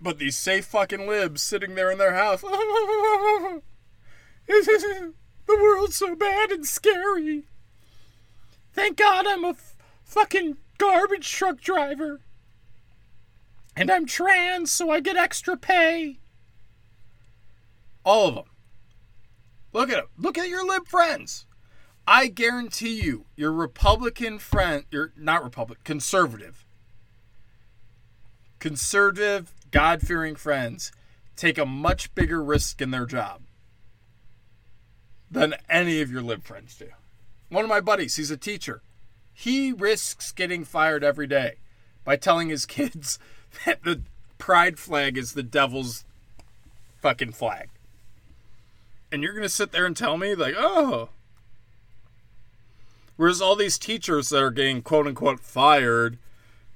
But 0.00 0.18
these 0.18 0.36
safe 0.36 0.64
fucking 0.64 1.06
libs 1.06 1.42
sitting 1.42 1.74
there 1.74 1.90
in 1.90 1.98
their 1.98 2.14
house. 2.14 2.40
the 2.42 3.62
world's 5.48 5.96
so 5.96 6.16
bad 6.16 6.50
and 6.50 6.64
scary. 6.66 7.44
Thank 8.72 8.96
God 8.96 9.26
I'm 9.26 9.44
a 9.44 9.50
f- 9.50 9.76
fucking 10.04 10.56
garbage 10.78 11.30
truck 11.30 11.60
driver. 11.60 12.20
And 13.76 13.90
I'm 13.90 14.06
trans, 14.06 14.72
so 14.72 14.90
I 14.90 15.00
get 15.00 15.16
extra 15.16 15.56
pay. 15.56 16.18
All 18.04 18.28
of 18.28 18.34
them. 18.36 18.47
Look 19.72 19.90
at. 19.90 20.04
Look 20.16 20.38
at 20.38 20.48
your 20.48 20.66
lib 20.66 20.86
friends. 20.86 21.46
I 22.06 22.28
guarantee 22.28 23.00
you, 23.02 23.26
your 23.36 23.52
Republican 23.52 24.38
friend, 24.38 24.84
you're 24.90 25.12
not 25.14 25.44
Republican, 25.44 25.82
conservative, 25.84 26.64
conservative, 28.58 29.54
God 29.70 30.00
fearing 30.00 30.34
friends 30.34 30.90
take 31.36 31.58
a 31.58 31.66
much 31.66 32.14
bigger 32.14 32.42
risk 32.42 32.80
in 32.80 32.90
their 32.90 33.06
job 33.06 33.42
than 35.30 35.54
any 35.68 36.00
of 36.00 36.10
your 36.10 36.22
lib 36.22 36.44
friends 36.44 36.74
do. 36.76 36.88
One 37.50 37.64
of 37.64 37.68
my 37.68 37.80
buddies, 37.80 38.16
he's 38.16 38.30
a 38.30 38.36
teacher. 38.36 38.82
He 39.32 39.72
risks 39.72 40.32
getting 40.32 40.64
fired 40.64 41.04
every 41.04 41.26
day 41.26 41.56
by 42.04 42.16
telling 42.16 42.48
his 42.48 42.66
kids 42.66 43.18
that 43.64 43.84
the 43.84 44.02
pride 44.38 44.78
flag 44.78 45.16
is 45.16 45.34
the 45.34 45.42
devil's 45.42 46.04
fucking 47.00 47.32
flag. 47.32 47.68
And 49.10 49.22
you're 49.22 49.32
to 49.40 49.48
sit 49.48 49.72
there 49.72 49.86
and 49.86 49.96
tell 49.96 50.18
me, 50.18 50.34
like, 50.34 50.54
oh, 50.56 51.08
Whereas 53.18 53.42
all 53.42 53.56
these 53.56 53.78
teachers 53.78 54.28
that 54.28 54.40
are 54.40 54.52
getting 54.52 54.80
quote 54.80 55.08
unquote 55.08 55.40
fired 55.40 56.18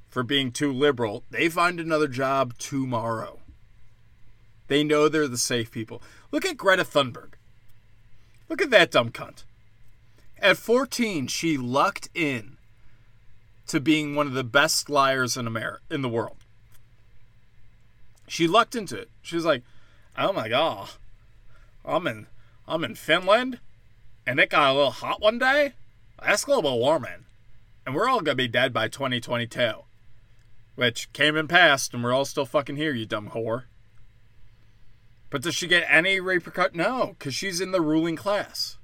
for 0.08 0.24
being 0.24 0.50
too 0.50 0.72
liberal, 0.72 1.22
they 1.30 1.48
find 1.48 1.78
another 1.78 2.08
job 2.08 2.58
tomorrow. 2.58 3.38
They 4.66 4.82
know 4.82 5.08
they're 5.08 5.28
the 5.28 5.38
safe 5.38 5.70
people. 5.70 6.02
Look 6.32 6.44
at 6.44 6.56
Greta 6.56 6.82
Thunberg. 6.82 7.34
Look 8.48 8.60
at 8.60 8.70
that 8.70 8.90
dumb 8.90 9.10
cunt. 9.10 9.44
At 10.36 10.56
14, 10.56 11.28
she 11.28 11.56
lucked 11.56 12.08
in 12.12 12.56
to 13.68 13.78
being 13.78 14.16
one 14.16 14.26
of 14.26 14.32
the 14.32 14.42
best 14.42 14.90
liars 14.90 15.36
in 15.36 15.46
America 15.46 15.80
in 15.92 16.02
the 16.02 16.08
world. 16.08 16.38
She 18.26 18.48
lucked 18.48 18.74
into 18.74 18.98
it. 18.98 19.10
She 19.22 19.36
was 19.36 19.44
like, 19.44 19.62
"Oh 20.18 20.32
my 20.32 20.48
god, 20.48 20.88
I'm 21.84 22.06
in 22.06 22.26
I'm 22.66 22.84
in 22.84 22.94
Finland, 22.94 23.58
and 24.26 24.38
it 24.38 24.50
got 24.50 24.70
a 24.70 24.74
little 24.74 24.90
hot 24.90 25.20
one 25.20 25.38
day. 25.38 25.72
That's 26.22 26.44
global 26.44 26.78
warming, 26.78 27.26
and 27.84 27.94
we're 27.94 28.08
all 28.08 28.20
gonna 28.20 28.36
be 28.36 28.48
dead 28.48 28.72
by 28.72 28.88
2022." 28.88 29.84
Which 30.74 31.12
came 31.12 31.36
and 31.36 31.48
passed, 31.48 31.92
and 31.92 32.02
we're 32.02 32.14
all 32.14 32.24
still 32.24 32.46
fucking 32.46 32.76
here, 32.76 32.94
you 32.94 33.04
dumb 33.04 33.30
whore. 33.30 33.64
But 35.28 35.42
does 35.42 35.54
she 35.54 35.66
get 35.66 35.86
any 35.88 36.20
repercussion? 36.20 36.76
No, 36.76 37.16
because 37.18 37.34
she's 37.34 37.60
in 37.60 37.72
the 37.72 37.80
ruling 37.80 38.16
class. 38.16 38.76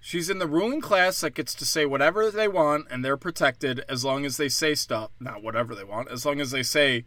She's 0.00 0.30
in 0.30 0.38
the 0.38 0.46
ruling 0.46 0.80
class 0.80 1.20
that 1.20 1.34
gets 1.34 1.52
to 1.54 1.64
say 1.64 1.84
whatever 1.84 2.30
they 2.30 2.48
want 2.48 2.86
and 2.90 3.04
they're 3.04 3.16
protected 3.16 3.84
as 3.88 4.04
long 4.04 4.24
as 4.24 4.36
they 4.36 4.48
say 4.48 4.74
stuff. 4.74 5.10
Not 5.20 5.42
whatever 5.42 5.74
they 5.74 5.84
want, 5.84 6.10
as 6.10 6.24
long 6.24 6.40
as 6.40 6.50
they 6.50 6.62
say 6.62 7.04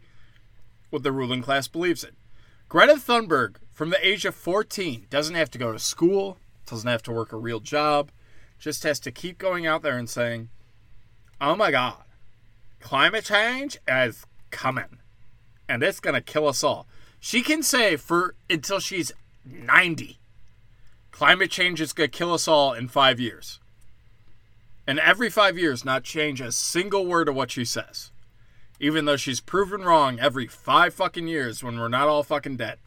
what 0.90 1.02
the 1.02 1.12
ruling 1.12 1.42
class 1.42 1.66
believes 1.66 2.04
in. 2.04 2.10
Greta 2.68 2.94
Thunberg, 2.94 3.56
from 3.72 3.90
the 3.90 4.06
age 4.06 4.24
of 4.24 4.34
14, 4.34 5.06
doesn't 5.10 5.34
have 5.34 5.50
to 5.50 5.58
go 5.58 5.72
to 5.72 5.78
school, 5.78 6.38
doesn't 6.66 6.88
have 6.88 7.02
to 7.04 7.12
work 7.12 7.32
a 7.32 7.36
real 7.36 7.60
job, 7.60 8.10
just 8.58 8.82
has 8.82 9.00
to 9.00 9.10
keep 9.10 9.38
going 9.38 9.66
out 9.66 9.82
there 9.82 9.98
and 9.98 10.08
saying, 10.08 10.48
oh 11.40 11.56
my 11.56 11.70
God, 11.70 12.02
climate 12.80 13.24
change 13.24 13.78
is 13.88 14.26
coming 14.50 14.98
and 15.68 15.82
it's 15.82 16.00
going 16.00 16.14
to 16.14 16.20
kill 16.20 16.46
us 16.46 16.62
all. 16.62 16.86
She 17.18 17.42
can 17.42 17.62
say 17.62 17.96
for 17.96 18.34
until 18.50 18.80
she's 18.80 19.12
90 19.44 20.18
Climate 21.12 21.50
change 21.50 21.80
is 21.80 21.92
going 21.92 22.10
to 22.10 22.18
kill 22.18 22.32
us 22.32 22.48
all 22.48 22.72
in 22.72 22.88
five 22.88 23.20
years. 23.20 23.60
And 24.86 24.98
every 24.98 25.30
five 25.30 25.56
years, 25.56 25.84
not 25.84 26.02
change 26.02 26.40
a 26.40 26.50
single 26.50 27.06
word 27.06 27.28
of 27.28 27.36
what 27.36 27.50
she 27.50 27.64
says. 27.64 28.10
Even 28.80 29.04
though 29.04 29.16
she's 29.16 29.40
proven 29.40 29.82
wrong 29.82 30.18
every 30.18 30.48
five 30.48 30.94
fucking 30.94 31.28
years 31.28 31.62
when 31.62 31.78
we're 31.78 31.88
not 31.88 32.08
all 32.08 32.24
fucking 32.24 32.56
dead. 32.56 32.78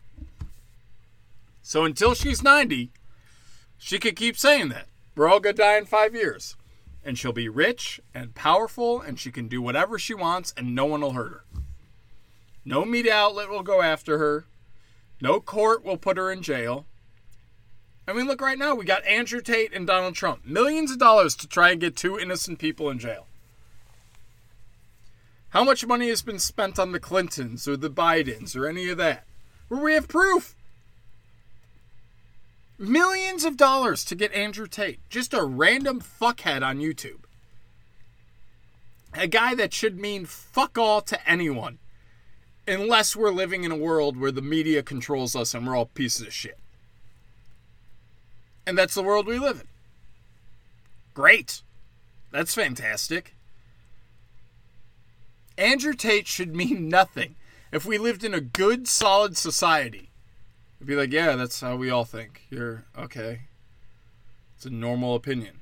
So 1.67 1.83
until 1.83 2.13
she's 2.13 2.43
90, 2.43 2.91
she 3.79 3.97
could 3.97 4.15
keep 4.15 4.37
saying 4.37 4.69
that. 4.69 4.85
We're 5.15 5.27
all 5.27 5.39
going 5.39 5.55
to 5.55 5.61
die 5.63 5.77
in 5.77 5.85
five 5.85 6.13
years. 6.13 6.55
And 7.03 7.17
she'll 7.17 7.33
be 7.33 7.49
rich 7.49 7.99
and 8.13 8.35
powerful 8.35 9.01
and 9.01 9.19
she 9.19 9.31
can 9.31 9.47
do 9.47 9.63
whatever 9.63 9.97
she 9.97 10.13
wants 10.13 10.53
and 10.55 10.75
no 10.75 10.85
one 10.85 11.01
will 11.01 11.13
hurt 11.13 11.31
her. 11.31 11.43
No 12.63 12.85
media 12.85 13.15
outlet 13.15 13.49
will 13.49 13.63
go 13.63 13.81
after 13.81 14.19
her. 14.19 14.45
No 15.19 15.39
court 15.39 15.83
will 15.83 15.97
put 15.97 16.17
her 16.17 16.31
in 16.31 16.43
jail. 16.43 16.85
I 18.07 18.13
mean, 18.13 18.27
look 18.27 18.41
right 18.41 18.59
now, 18.59 18.75
we 18.75 18.85
got 18.85 19.03
Andrew 19.07 19.41
Tate 19.41 19.73
and 19.73 19.87
Donald 19.87 20.13
Trump. 20.13 20.45
Millions 20.45 20.91
of 20.91 20.99
dollars 20.99 21.35
to 21.37 21.47
try 21.47 21.71
and 21.71 21.81
get 21.81 21.95
two 21.95 22.19
innocent 22.19 22.59
people 22.59 22.91
in 22.91 22.99
jail. 22.99 23.25
How 25.49 25.63
much 25.63 25.83
money 25.83 26.09
has 26.09 26.21
been 26.21 26.37
spent 26.37 26.77
on 26.77 26.91
the 26.91 26.99
Clintons 26.99 27.67
or 27.67 27.75
the 27.75 27.89
Bidens 27.89 28.55
or 28.55 28.67
any 28.67 28.87
of 28.87 28.99
that? 28.99 29.25
Where 29.67 29.81
we 29.81 29.93
have 29.95 30.07
proof. 30.07 30.55
Millions 32.77 33.45
of 33.45 33.55
dollars 33.55 34.03
to 34.03 34.15
get 34.15 34.33
Andrew 34.33 34.67
Tate. 34.67 34.99
Just 35.09 35.33
a 35.33 35.43
random 35.43 36.01
fuckhead 36.01 36.61
on 36.61 36.79
YouTube. 36.79 37.21
A 39.13 39.27
guy 39.27 39.55
that 39.55 39.73
should 39.73 39.97
mean 39.97 40.25
fuck 40.25 40.77
all 40.77 40.99
to 41.01 41.29
anyone. 41.29 41.79
Unless 42.67 43.15
we're 43.15 43.31
living 43.31 43.63
in 43.63 43.71
a 43.71 43.77
world 43.77 44.17
where 44.17 44.31
the 44.31 44.41
media 44.41 44.83
controls 44.83 45.35
us 45.35 45.53
and 45.53 45.65
we're 45.65 45.75
all 45.75 45.85
pieces 45.85 46.27
of 46.27 46.33
shit. 46.33 46.59
And 48.67 48.77
that's 48.77 48.95
the 48.95 49.03
world 49.03 49.27
we 49.27 49.39
live 49.39 49.61
in. 49.61 49.67
Great. 51.13 51.61
That's 52.31 52.53
fantastic. 52.53 53.35
Andrew 55.57 55.93
Tate 55.93 56.27
should 56.27 56.53
mean 56.53 56.89
nothing. 56.89 57.35
If 57.71 57.85
we 57.85 57.97
lived 57.97 58.25
in 58.25 58.33
a 58.33 58.41
good, 58.41 58.87
solid 58.87 59.37
society, 59.37 60.11
it'd 60.77 60.87
be 60.87 60.95
like, 60.95 61.11
yeah, 61.11 61.35
that's 61.35 61.61
how 61.61 61.75
we 61.75 61.89
all 61.89 62.05
think. 62.05 62.43
You're 62.49 62.85
okay. 62.97 63.41
It's 64.55 64.65
a 64.65 64.69
normal 64.69 65.15
opinion. 65.15 65.59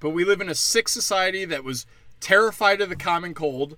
But 0.00 0.10
we 0.10 0.24
live 0.24 0.40
in 0.40 0.48
a 0.48 0.54
sick 0.54 0.88
society 0.88 1.44
that 1.44 1.64
was 1.64 1.86
terrified 2.20 2.80
of 2.80 2.88
the 2.88 2.96
common 2.96 3.34
cold, 3.34 3.76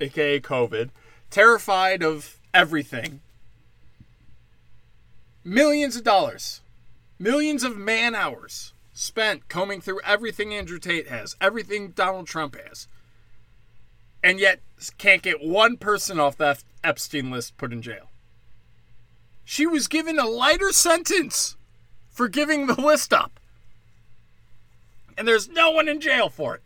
aka 0.00 0.40
COVID, 0.40 0.90
terrified 1.30 2.02
of 2.02 2.38
everything. 2.52 3.20
Millions 5.44 5.96
of 5.96 6.04
dollars 6.04 6.60
Millions 7.20 7.64
of 7.64 7.76
man 7.76 8.14
hours 8.14 8.72
spent 8.92 9.48
combing 9.48 9.80
through 9.80 10.00
everything 10.02 10.54
Andrew 10.54 10.78
Tate 10.78 11.08
has, 11.08 11.34
everything 11.40 11.90
Donald 11.90 12.28
Trump 12.28 12.56
has, 12.56 12.86
and 14.22 14.38
yet 14.38 14.60
can't 14.98 15.22
get 15.22 15.42
one 15.42 15.76
person 15.76 16.20
off 16.20 16.36
that 16.36 16.62
Epstein 16.84 17.32
list 17.32 17.56
put 17.56 17.72
in 17.72 17.82
jail. 17.82 18.08
She 19.50 19.64
was 19.64 19.88
given 19.88 20.18
a 20.18 20.26
lighter 20.26 20.72
sentence 20.72 21.56
for 22.10 22.28
giving 22.28 22.66
the 22.66 22.78
list 22.78 23.14
up. 23.14 23.40
And 25.16 25.26
there's 25.26 25.48
no 25.48 25.70
one 25.70 25.88
in 25.88 26.02
jail 26.02 26.28
for 26.28 26.56
it. 26.56 26.62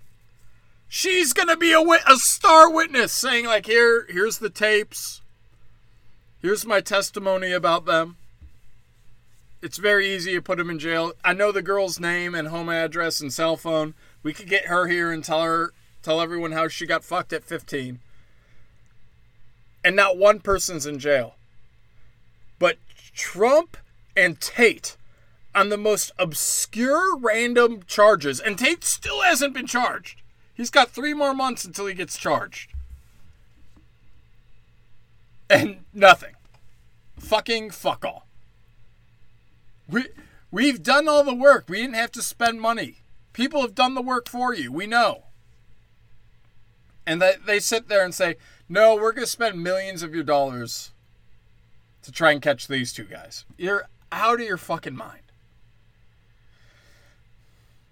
She's 0.88 1.33
going 1.33 1.47
to 1.47 1.57
be 1.57 1.73
a, 1.73 1.81
a 1.81 2.16
star 2.16 2.68
witness 2.68 3.12
saying, 3.12 3.47
like, 3.47 3.66
here, 3.66 4.05
here's 4.11 4.38
the 4.38 4.51
tapes. 4.51 5.21
Here's 6.40 6.66
my 6.66 6.81
testimony 6.81 7.53
about 7.53 7.85
them. 7.85 8.16
It's 9.62 9.79
very 9.79 10.12
easy 10.12 10.33
to 10.33 10.42
put 10.42 10.59
him 10.59 10.68
in 10.68 10.81
jail. 10.81 11.12
I 11.25 11.35
know 11.35 11.53
the 11.53 11.62
girl's 11.62 12.01
name 12.01 12.35
and 12.35 12.49
home 12.49 12.68
address 12.68 13.21
and 13.21 13.33
cell 13.33 13.57
phone. 13.57 13.95
We 14.25 14.33
could 14.33 14.49
get 14.49 14.66
her 14.66 14.88
here 14.88 15.12
and 15.12 15.23
tell 15.23 15.42
her 15.42 15.73
tell 16.03 16.21
everyone 16.21 16.51
how 16.51 16.66
she 16.66 16.87
got 16.87 17.05
fucked 17.05 17.33
at 17.33 17.45
15. 17.45 18.01
And 19.85 19.95
not 19.95 20.18
one 20.18 20.40
person's 20.40 20.85
in 20.85 20.99
jail. 20.99 21.37
Trump 23.14 23.77
and 24.16 24.40
Tate 24.40 24.96
on 25.55 25.68
the 25.68 25.77
most 25.77 26.12
obscure 26.18 27.16
random 27.16 27.83
charges 27.87 28.40
and 28.40 28.59
Tate 28.59 28.85
still 28.85 29.22
hasn't 29.22 29.55
been 29.55 29.66
charged. 29.66 30.22
He's 30.55 30.70
got 30.70 30.90
3 30.90 31.14
more 31.14 31.35
months 31.35 31.64
until 31.64 31.87
he 31.87 31.94
gets 31.94 32.16
charged. 32.16 32.72
And 35.48 35.85
nothing. 35.92 36.35
Fucking 37.18 37.70
fuck 37.70 38.05
all. 38.05 38.27
We 39.88 40.07
we've 40.51 40.83
done 40.83 41.09
all 41.09 41.25
the 41.25 41.35
work. 41.35 41.66
We 41.68 41.83
didn't 41.83 41.94
have 41.94 42.12
to 42.12 42.22
spend 42.22 42.61
money. 42.61 42.96
People 43.33 43.61
have 43.62 43.75
done 43.75 43.94
the 43.94 44.03
work 44.03 44.29
for 44.29 44.55
you. 44.55 44.72
We 44.72 44.87
know. 44.87 45.25
And 47.07 47.20
they, 47.20 47.35
they 47.44 47.59
sit 47.59 47.88
there 47.88 48.05
and 48.05 48.14
say, 48.14 48.37
no, 48.68 48.94
we're 48.94 49.12
going 49.12 49.25
to 49.25 49.31
spend 49.31 49.62
millions 49.62 50.03
of 50.03 50.14
your 50.14 50.25
dollars 50.25 50.92
to 52.03 52.12
try 52.12 52.33
and 52.33 52.43
catch 52.43 52.67
these 52.67 52.93
two 52.93 53.05
guys. 53.05 53.45
You're 53.57 53.87
out 54.11 54.41
of 54.41 54.47
your 54.47 54.57
fucking 54.57 54.97
mind. 54.97 55.23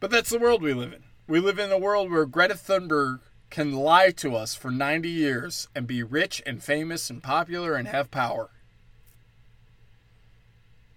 But 0.01 0.11
that's 0.11 0.31
the 0.31 0.38
world 0.38 0.62
we 0.62 0.75
live 0.75 0.92
in. 0.92 1.05
We 1.27 1.40
live 1.40 1.59
in 1.59 1.70
a 1.70 1.79
world 1.79 2.11
where 2.11 2.27
Greta 2.27 2.55
Thunberg 2.55 3.20
can 3.51 3.73
lie 3.73 4.11
to 4.12 4.35
us 4.35 4.55
for 4.55 4.70
90 4.70 5.09
years 5.09 5.68
and 5.75 5.87
be 5.87 6.03
rich 6.03 6.42
and 6.46 6.62
famous 6.62 7.11
and 7.11 7.23
popular 7.23 7.75
and 7.75 7.88
have 7.88 8.11
power. 8.11 8.51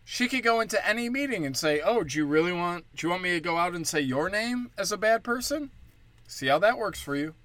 She 0.06 0.28
could 0.28 0.44
go 0.44 0.60
into 0.60 0.86
any 0.88 1.10
meeting 1.10 1.46
and 1.46 1.58
say, 1.58 1.82
"Oh, 1.82 2.04
do 2.04 2.18
you 2.18 2.26
really 2.26 2.52
want? 2.52 2.86
Do 2.96 3.08
you 3.08 3.12
want 3.12 3.24
me 3.24 3.32
to 3.32 3.40
go 3.40 3.58
out 3.58 3.74
and 3.74 3.88
say 3.88 4.02
your 4.02 4.30
name 4.30 4.72
as 4.78 4.92
a 4.92 4.98
bad 4.98 5.24
person? 5.24 5.72
See 6.28 6.48
how 6.48 6.60
that 6.60 6.78
works 6.78 7.02
for 7.02 7.16
you?" 7.16 7.36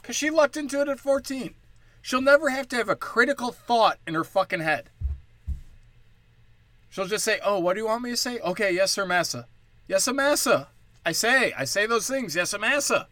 Because 0.00 0.16
she 0.16 0.30
lucked 0.30 0.56
into 0.56 0.80
it 0.80 0.88
at 0.88 1.00
14. 1.00 1.54
She'll 2.00 2.22
never 2.22 2.50
have 2.50 2.68
to 2.68 2.76
have 2.76 2.88
a 2.88 2.96
critical 2.96 3.50
thought 3.50 3.98
in 4.06 4.14
her 4.14 4.24
fucking 4.24 4.60
head. 4.60 4.90
She'll 6.96 7.04
just 7.04 7.26
say, 7.26 7.38
"Oh, 7.44 7.58
what 7.58 7.74
do 7.74 7.80
you 7.80 7.86
want 7.88 8.04
me 8.04 8.12
to 8.12 8.16
say?" 8.16 8.38
Okay, 8.38 8.72
yes, 8.72 8.92
sir, 8.92 9.04
massa. 9.04 9.46
Yes, 9.86 10.04
sir, 10.04 10.14
massa. 10.14 10.68
I 11.04 11.12
say, 11.12 11.52
I 11.52 11.66
say 11.66 11.84
those 11.84 12.08
things. 12.08 12.34
Yes, 12.34 12.52
sir, 12.52 12.58
massa. 12.58 13.08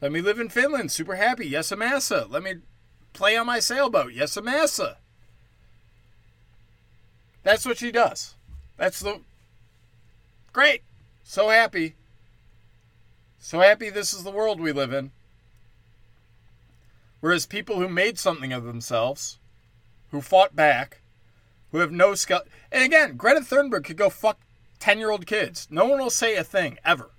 Let 0.00 0.12
me 0.12 0.22
live 0.22 0.40
in 0.40 0.48
Finland, 0.48 0.90
super 0.90 1.16
happy. 1.16 1.46
Yes, 1.46 1.66
sir, 1.66 1.76
massa. 1.76 2.26
Let 2.30 2.42
me 2.42 2.54
play 3.12 3.36
on 3.36 3.44
my 3.44 3.60
sailboat. 3.60 4.14
Yes, 4.14 4.32
sir, 4.32 4.40
massa. 4.40 4.96
That's 7.42 7.66
what 7.66 7.76
she 7.76 7.92
does. 7.92 8.34
That's 8.78 9.00
the. 9.00 9.20
Great. 10.54 10.80
So 11.22 11.50
happy. 11.50 11.96
So 13.40 13.60
happy 13.60 13.90
this 13.90 14.14
is 14.14 14.24
the 14.24 14.30
world 14.30 14.58
we 14.58 14.72
live 14.72 14.94
in. 14.94 15.10
Whereas 17.20 17.44
people 17.44 17.76
who 17.76 17.90
made 17.90 18.18
something 18.18 18.54
of 18.54 18.64
themselves, 18.64 19.36
who 20.12 20.22
fought 20.22 20.56
back, 20.56 20.99
who 21.72 21.78
have 21.78 21.92
no 21.92 22.14
skill. 22.14 22.42
And 22.70 22.84
again, 22.84 23.16
Greta 23.16 23.40
Thunberg 23.40 23.84
could 23.84 23.96
go 23.96 24.10
fuck 24.10 24.40
10 24.78 24.98
year 24.98 25.10
old 25.10 25.26
kids. 25.26 25.68
No 25.70 25.84
one 25.84 25.98
will 25.98 26.10
say 26.10 26.36
a 26.36 26.44
thing, 26.44 26.78
ever. 26.84 27.10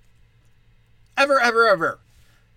Ever, 1.16 1.40
ever, 1.40 1.66
ever. 1.66 2.00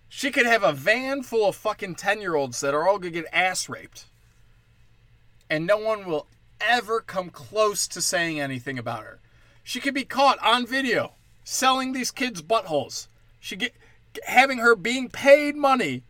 She 0.10 0.32
could 0.32 0.46
have 0.46 0.64
a 0.64 0.72
van 0.72 1.24
full 1.24 1.48
of 1.50 1.56
fucking 1.56 1.96
10 1.96 2.22
year 2.22 2.36
olds 2.36 2.60
that 2.62 2.74
are 2.74 2.88
all 2.88 3.00
gonna 3.00 3.12
get 3.12 3.26
ass 3.34 3.70
raped. 3.70 4.06
And 5.50 5.68
no 5.68 5.78
one 5.78 6.06
will 6.06 6.28
ever 6.62 7.02
come 7.02 7.30
close 7.30 7.88
to 7.88 8.02
saying 8.02 8.40
anything 8.40 8.80
about 8.80 9.04
her. 9.04 9.20
She 9.64 9.80
could 9.80 9.94
be 9.94 10.06
caught 10.06 10.40
on 10.44 10.66
video 10.66 11.14
selling 11.44 11.94
these 11.94 12.12
kids 12.12 12.42
buttholes. 12.42 13.08
She 13.40 13.56
get 13.56 13.74
having 14.26 14.60
her 14.60 14.76
being 14.76 15.10
paid 15.10 15.56
money 15.56 16.04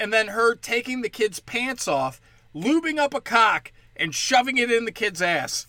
and 0.00 0.12
then 0.12 0.28
her 0.28 0.54
taking 0.54 1.02
the 1.02 1.08
kid's 1.08 1.38
pants 1.38 1.86
off, 1.86 2.20
lubing 2.54 2.98
up 2.98 3.14
a 3.14 3.20
cock 3.20 3.70
and 4.02 4.12
shoving 4.12 4.58
it 4.58 4.70
in 4.70 4.84
the 4.84 4.92
kid's 4.92 5.22
ass. 5.22 5.66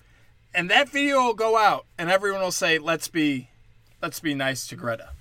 And 0.56 0.70
that 0.70 0.90
video 0.90 1.24
will 1.24 1.34
go 1.36 1.56
out 1.56 1.86
and 1.98 2.10
everyone 2.10 2.42
will 2.42 2.52
say, 2.52 2.80
"Let's 2.80 3.08
be 3.08 3.50
let's 4.02 4.20
be 4.20 4.34
nice 4.34 4.68
to 4.68 4.76
Greta." 4.76 5.12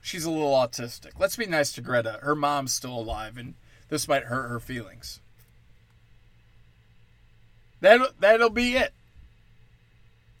She's 0.00 0.24
a 0.24 0.30
little 0.30 0.52
autistic. 0.52 1.12
Let's 1.18 1.36
be 1.36 1.46
nice 1.46 1.72
to 1.72 1.82
Greta. 1.82 2.20
Her 2.22 2.34
mom's 2.34 2.72
still 2.72 2.98
alive 2.98 3.36
and 3.36 3.54
this 3.88 4.08
might 4.08 4.24
hurt 4.24 4.48
her 4.48 4.58
feelings. 4.58 5.20
That'll, 7.80 8.08
that'll 8.18 8.50
be 8.50 8.76
it. 8.76 8.94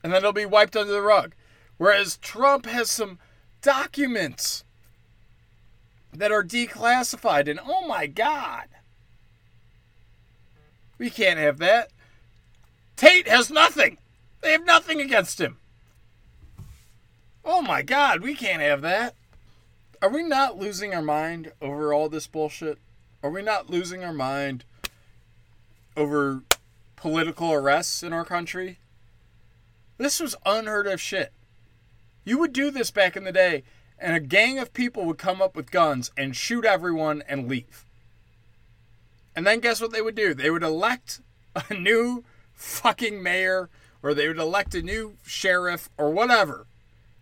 And 0.02 0.12
then 0.12 0.18
it'll 0.18 0.32
be 0.32 0.46
wiped 0.46 0.76
under 0.76 0.92
the 0.92 1.02
rug. 1.02 1.34
Whereas 1.76 2.16
Trump 2.16 2.66
has 2.66 2.90
some 2.90 3.18
documents 3.60 4.64
that 6.12 6.32
are 6.32 6.42
declassified, 6.42 7.48
and 7.48 7.60
oh 7.66 7.86
my 7.86 8.06
God, 8.06 8.68
we 10.96 11.10
can't 11.10 11.38
have 11.38 11.58
that. 11.58 11.90
Tate 12.96 13.28
has 13.28 13.50
nothing. 13.50 13.98
They 14.40 14.52
have 14.52 14.64
nothing 14.64 15.00
against 15.00 15.40
him. 15.40 15.58
Oh 17.44 17.62
my 17.62 17.82
God, 17.82 18.22
we 18.22 18.34
can't 18.34 18.62
have 18.62 18.80
that. 18.82 19.14
Are 20.02 20.08
we 20.08 20.22
not 20.22 20.58
losing 20.58 20.94
our 20.94 21.02
mind 21.02 21.52
over 21.60 21.92
all 21.92 22.08
this 22.08 22.26
bullshit? 22.26 22.78
Are 23.22 23.30
we 23.30 23.42
not 23.42 23.70
losing 23.70 24.02
our 24.02 24.12
mind 24.12 24.64
over 25.96 26.42
political 26.96 27.52
arrests 27.52 28.02
in 28.02 28.12
our 28.12 28.24
country? 28.24 28.78
This 29.98 30.20
was 30.20 30.36
unheard 30.44 30.86
of 30.86 31.00
shit. 31.00 31.32
You 32.24 32.38
would 32.38 32.52
do 32.52 32.70
this 32.70 32.90
back 32.90 33.16
in 33.16 33.24
the 33.24 33.32
day, 33.32 33.62
and 33.98 34.14
a 34.14 34.20
gang 34.20 34.58
of 34.58 34.72
people 34.72 35.04
would 35.04 35.18
come 35.18 35.40
up 35.40 35.56
with 35.56 35.70
guns 35.70 36.10
and 36.16 36.36
shoot 36.36 36.64
everyone 36.64 37.22
and 37.28 37.48
leave. 37.48 37.84
And 39.34 39.46
then 39.46 39.60
guess 39.60 39.80
what 39.80 39.92
they 39.92 40.02
would 40.02 40.14
do? 40.14 40.34
They 40.34 40.50
would 40.50 40.62
elect 40.62 41.20
a 41.54 41.74
new 41.74 42.24
fucking 42.56 43.22
mayor, 43.22 43.68
or 44.02 44.14
they 44.14 44.26
would 44.26 44.38
elect 44.38 44.74
a 44.74 44.82
new 44.82 45.16
sheriff, 45.24 45.88
or 45.96 46.10
whatever. 46.10 46.66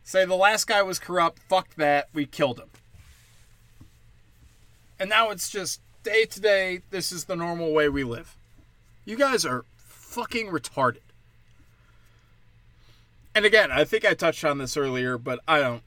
Say 0.02 0.24
the 0.24 0.34
last 0.34 0.66
guy 0.66 0.82
was 0.82 0.98
corrupt, 0.98 1.40
fuck 1.40 1.74
that, 1.76 2.08
we 2.14 2.24
killed 2.24 2.58
him. 2.58 2.70
And 4.98 5.10
now 5.10 5.30
it's 5.30 5.50
just 5.50 5.80
day 6.02 6.24
to 6.24 6.40
day, 6.40 6.80
this 6.90 7.12
is 7.12 7.24
the 7.24 7.36
normal 7.36 7.72
way 7.72 7.88
we 7.88 8.04
live. 8.04 8.36
You 9.04 9.16
guys 9.16 9.44
are 9.44 9.64
fucking 9.76 10.48
retarded. 10.48 10.98
And 13.34 13.44
again, 13.44 13.72
I 13.72 13.84
think 13.84 14.04
I 14.04 14.14
touched 14.14 14.44
on 14.44 14.58
this 14.58 14.76
earlier, 14.76 15.18
but 15.18 15.40
I 15.48 15.60
don't. 15.60 15.82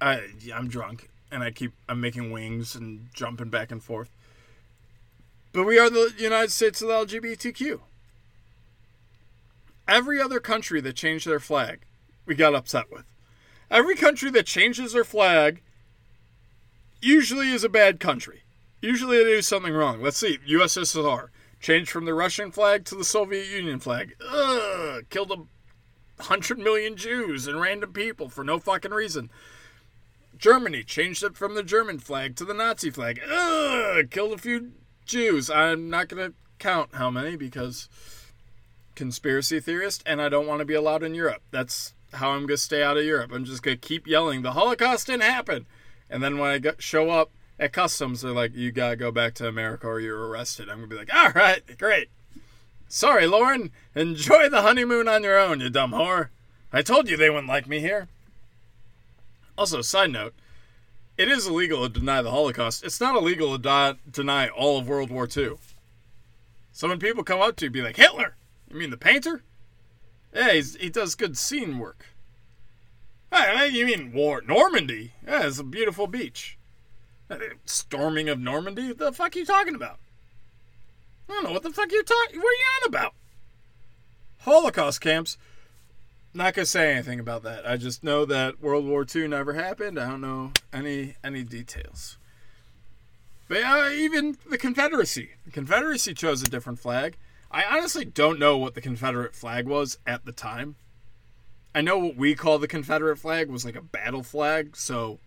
I 0.00 0.22
I'm 0.52 0.68
drunk 0.68 1.08
and 1.30 1.44
I 1.44 1.52
keep 1.52 1.72
I'm 1.88 2.00
making 2.00 2.32
wings 2.32 2.74
and 2.74 3.08
jumping 3.14 3.50
back 3.50 3.70
and 3.70 3.82
forth. 3.82 4.10
But 5.52 5.64
we 5.64 5.78
are 5.78 5.88
the 5.88 6.12
United 6.18 6.50
States 6.50 6.82
of 6.82 6.88
the 6.88 6.94
LGBTQ. 6.94 7.80
Every 9.86 10.20
other 10.20 10.40
country 10.40 10.80
that 10.80 10.96
changed 10.96 11.26
their 11.26 11.40
flag, 11.40 11.80
we 12.26 12.34
got 12.34 12.54
upset 12.54 12.90
with. 12.90 13.04
Every 13.70 13.96
country 13.96 14.30
that 14.30 14.46
changes 14.46 14.92
their 14.92 15.04
flag 15.04 15.62
usually 17.00 17.50
is 17.50 17.64
a 17.64 17.68
bad 17.68 18.00
country. 18.00 18.42
Usually 18.80 19.18
they 19.18 19.24
do 19.24 19.42
something 19.42 19.72
wrong. 19.72 20.02
Let's 20.02 20.18
see, 20.18 20.38
USSR 20.48 21.28
changed 21.60 21.90
from 21.90 22.04
the 22.04 22.14
Russian 22.14 22.50
flag 22.50 22.84
to 22.84 22.94
the 22.94 23.04
Soviet 23.04 23.46
Union 23.46 23.80
flag. 23.80 24.14
Ugh, 24.20 25.04
killed 25.08 25.32
a 25.32 26.22
hundred 26.22 26.58
million 26.58 26.96
Jews 26.96 27.46
and 27.46 27.60
random 27.60 27.92
people 27.92 28.28
for 28.28 28.44
no 28.44 28.58
fucking 28.58 28.92
reason. 28.92 29.30
Germany 30.36 30.82
changed 30.82 31.22
it 31.22 31.36
from 31.36 31.54
the 31.54 31.62
German 31.62 31.98
flag 31.98 32.36
to 32.36 32.44
the 32.44 32.52
Nazi 32.52 32.90
flag. 32.90 33.20
Ugh, 33.26 34.10
killed 34.10 34.32
a 34.32 34.38
few 34.38 34.72
Jews. 35.06 35.48
I'm 35.48 35.88
not 35.88 36.08
gonna 36.08 36.32
count 36.58 36.90
how 36.94 37.10
many 37.10 37.36
because 37.36 37.88
conspiracy 38.94 39.60
theorist, 39.60 40.02
and 40.06 40.20
I 40.20 40.28
don't 40.28 40.46
want 40.46 40.60
to 40.60 40.64
be 40.64 40.74
allowed 40.74 41.02
in 41.02 41.14
Europe. 41.14 41.42
That's 41.50 41.94
how 42.14 42.30
I'm 42.30 42.46
gonna 42.46 42.56
stay 42.56 42.82
out 42.82 42.96
of 42.96 43.04
Europe. 43.04 43.32
I'm 43.32 43.44
just 43.44 43.62
gonna 43.62 43.76
keep 43.76 44.06
yelling, 44.06 44.42
"The 44.42 44.52
Holocaust 44.52 45.06
didn't 45.06 45.22
happen," 45.22 45.66
and 46.08 46.22
then 46.22 46.38
when 46.38 46.50
I 46.50 46.58
get, 46.58 46.82
show 46.82 47.10
up 47.10 47.30
at 47.58 47.72
customs, 47.72 48.22
they're 48.22 48.32
like, 48.32 48.54
"You 48.54 48.72
gotta 48.72 48.96
go 48.96 49.10
back 49.10 49.34
to 49.34 49.48
America 49.48 49.86
or 49.86 50.00
you're 50.00 50.28
arrested." 50.28 50.68
I'm 50.68 50.76
gonna 50.76 50.86
be 50.86 50.96
like, 50.96 51.14
"All 51.14 51.30
right, 51.30 51.62
great." 51.78 52.08
Sorry, 52.88 53.26
Lauren. 53.26 53.72
Enjoy 53.94 54.48
the 54.48 54.62
honeymoon 54.62 55.08
on 55.08 55.24
your 55.24 55.38
own, 55.38 55.60
you 55.60 55.70
dumb 55.70 55.92
whore. 55.92 56.28
I 56.72 56.82
told 56.82 57.08
you 57.08 57.16
they 57.16 57.30
wouldn't 57.30 57.48
like 57.48 57.66
me 57.66 57.80
here. 57.80 58.08
Also, 59.56 59.82
side 59.82 60.10
note, 60.10 60.34
it 61.16 61.28
is 61.28 61.46
illegal 61.46 61.82
to 61.82 61.88
deny 61.88 62.22
the 62.22 62.30
Holocaust. 62.30 62.84
It's 62.84 63.00
not 63.00 63.16
illegal 63.16 63.56
to 63.58 63.98
deny 64.10 64.48
all 64.48 64.78
of 64.78 64.88
World 64.88 65.10
War 65.10 65.28
II. 65.28 65.58
So 66.72 66.88
when 66.88 66.98
people 66.98 67.22
come 67.22 67.40
up 67.40 67.54
to 67.56 67.66
you, 67.66 67.70
be 67.70 67.82
like, 67.82 67.96
Hitler, 67.96 68.34
you 68.74 68.80
mean 68.80 68.90
the 68.90 68.96
painter? 68.96 69.42
Yeah, 70.34 70.52
he 70.52 70.90
does 70.90 71.14
good 71.14 71.38
scene 71.38 71.78
work. 71.78 72.06
Hey, 73.32 73.68
you 73.68 73.86
mean 73.86 74.12
war 74.12 74.42
Normandy? 74.46 75.12
Yeah, 75.26 75.46
it's 75.46 75.58
a 75.58 75.64
beautiful 75.64 76.06
beach. 76.06 76.58
Storming 77.64 78.28
of 78.28 78.38
Normandy? 78.38 78.88
What 78.88 78.98
the 78.98 79.12
fuck 79.12 79.34
are 79.34 79.38
you 79.38 79.46
talking 79.46 79.74
about? 79.74 79.98
I 81.28 81.32
don't 81.32 81.44
know 81.44 81.52
what 81.52 81.62
the 81.62 81.70
fuck 81.70 81.90
you're 81.90 82.02
talking. 82.02 82.38
What 82.38 82.48
are 82.48 82.52
you 82.52 82.66
on 82.82 82.88
about? 82.88 83.14
Holocaust 84.40 85.00
camps. 85.00 85.38
Not 86.34 86.54
gonna 86.54 86.66
say 86.66 86.92
anything 86.92 87.20
about 87.20 87.44
that. 87.44 87.66
I 87.66 87.76
just 87.76 88.02
know 88.02 88.24
that 88.24 88.60
World 88.60 88.84
War 88.84 89.06
II 89.12 89.28
never 89.28 89.54
happened. 89.54 89.98
I 89.98 90.08
don't 90.08 90.20
know 90.20 90.52
any 90.72 91.14
any 91.22 91.44
details. 91.44 92.18
But 93.48 93.62
uh, 93.62 93.90
even 93.92 94.36
the 94.50 94.58
Confederacy. 94.58 95.30
The 95.44 95.52
Confederacy 95.52 96.14
chose 96.14 96.42
a 96.42 96.46
different 96.46 96.80
flag. 96.80 97.16
I 97.54 97.76
honestly 97.76 98.04
don't 98.04 98.40
know 98.40 98.58
what 98.58 98.74
the 98.74 98.80
Confederate 98.80 99.36
flag 99.36 99.68
was 99.68 99.96
at 100.08 100.24
the 100.24 100.32
time. 100.32 100.74
I 101.72 101.82
know 101.82 101.98
what 101.98 102.16
we 102.16 102.34
call 102.34 102.58
the 102.58 102.66
Confederate 102.66 103.16
flag 103.16 103.48
was 103.48 103.64
like 103.64 103.76
a 103.76 103.80
battle 103.80 104.24
flag, 104.24 104.76
so 104.76 105.20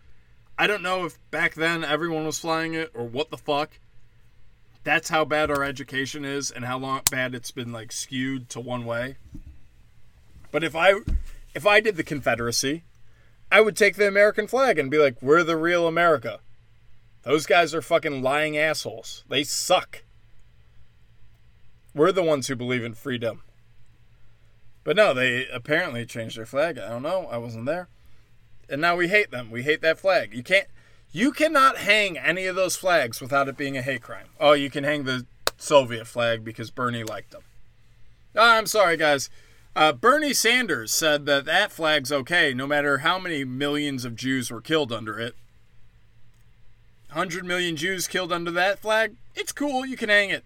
I 0.59 0.67
don't 0.67 0.83
know 0.83 1.05
if 1.05 1.17
back 1.31 1.53
then 1.53 1.85
everyone 1.85 2.25
was 2.25 2.37
flying 2.37 2.73
it 2.73 2.91
or 2.93 3.05
what 3.05 3.31
the 3.31 3.37
fuck. 3.37 3.79
That's 4.83 5.07
how 5.07 5.23
bad 5.23 5.49
our 5.49 5.63
education 5.63 6.25
is 6.25 6.51
and 6.51 6.65
how 6.65 6.77
long 6.77 7.03
bad 7.09 7.33
it's 7.33 7.51
been 7.51 7.71
like 7.71 7.93
skewed 7.93 8.49
to 8.49 8.59
one 8.59 8.85
way. 8.85 9.15
But 10.51 10.65
if 10.65 10.75
I 10.75 10.95
if 11.55 11.65
I 11.65 11.79
did 11.79 11.95
the 11.95 12.03
Confederacy, 12.03 12.83
I 13.49 13.61
would 13.61 13.77
take 13.77 13.95
the 13.95 14.07
American 14.07 14.47
flag 14.47 14.77
and 14.77 14.91
be 14.91 14.97
like, 14.97 15.21
"We're 15.21 15.45
the 15.45 15.55
real 15.55 15.87
America." 15.87 16.41
Those 17.23 17.45
guys 17.45 17.73
are 17.73 17.81
fucking 17.81 18.21
lying 18.21 18.57
assholes. 18.57 19.23
They 19.29 19.45
suck. 19.45 20.03
We're 21.97 22.11
the 22.11 22.21
ones 22.21 22.47
who 22.47 22.55
believe 22.55 22.83
in 22.83 22.93
freedom. 22.93 23.41
But 24.83 24.95
no, 24.95 25.15
they 25.15 25.47
apparently 25.47 26.05
changed 26.05 26.37
their 26.37 26.45
flag. 26.45 26.77
I 26.77 26.89
don't 26.89 27.01
know. 27.01 27.27
I 27.31 27.37
wasn't 27.37 27.65
there. 27.65 27.89
And 28.69 28.79
now 28.79 28.95
we 28.95 29.07
hate 29.07 29.31
them. 29.31 29.49
We 29.49 29.63
hate 29.63 29.81
that 29.81 29.99
flag. 29.99 30.33
You 30.33 30.43
can't 30.43 30.67
you 31.11 31.31
cannot 31.31 31.77
hang 31.77 32.17
any 32.17 32.45
of 32.45 32.55
those 32.55 32.75
flags 32.75 33.19
without 33.19 33.47
it 33.47 33.57
being 33.57 33.77
a 33.77 33.81
hate 33.81 34.03
crime. 34.03 34.27
Oh, 34.39 34.51
you 34.51 34.69
can 34.69 34.83
hang 34.83 35.05
the 35.05 35.25
Soviet 35.57 36.05
flag 36.05 36.43
because 36.43 36.69
Bernie 36.69 37.03
liked 37.03 37.31
them. 37.31 37.41
Oh, 38.35 38.47
I'm 38.47 38.67
sorry, 38.67 38.97
guys. 38.97 39.29
Uh, 39.75 39.93
Bernie 39.93 40.33
Sanders 40.33 40.91
said 40.91 41.25
that 41.25 41.45
that 41.45 41.71
flag's 41.71 42.11
okay 42.11 42.53
no 42.53 42.67
matter 42.67 42.99
how 42.99 43.17
many 43.17 43.43
millions 43.43 44.05
of 44.05 44.15
Jews 44.15 44.51
were 44.51 44.61
killed 44.61 44.91
under 44.91 45.19
it. 45.19 45.33
100 47.07 47.45
million 47.45 47.75
Jews 47.75 48.07
killed 48.07 48.31
under 48.31 48.51
that 48.51 48.79
flag, 48.79 49.15
it's 49.33 49.51
cool, 49.51 49.85
you 49.85 49.97
can 49.97 50.09
hang 50.09 50.29
it. 50.29 50.43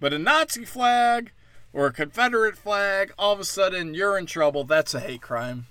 But 0.00 0.12
a 0.12 0.18
Nazi 0.18 0.64
flag 0.64 1.32
or 1.72 1.86
a 1.86 1.92
Confederate 1.92 2.56
flag, 2.56 3.12
all 3.18 3.32
of 3.32 3.40
a 3.40 3.44
sudden 3.44 3.94
you're 3.94 4.18
in 4.18 4.26
trouble. 4.26 4.64
That's 4.64 4.94
a 4.94 5.00
hate 5.00 5.22
crime. 5.22 5.66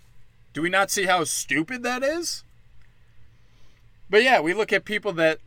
Do 0.53 0.61
we 0.61 0.69
not 0.69 0.91
see 0.91 1.05
how 1.05 1.23
stupid 1.23 1.83
that 1.83 2.03
is? 2.03 2.43
But 4.09 4.23
yeah, 4.23 4.39
we 4.39 4.53
look 4.53 4.71
at 4.71 4.85
people 4.85 5.13
that 5.13 5.39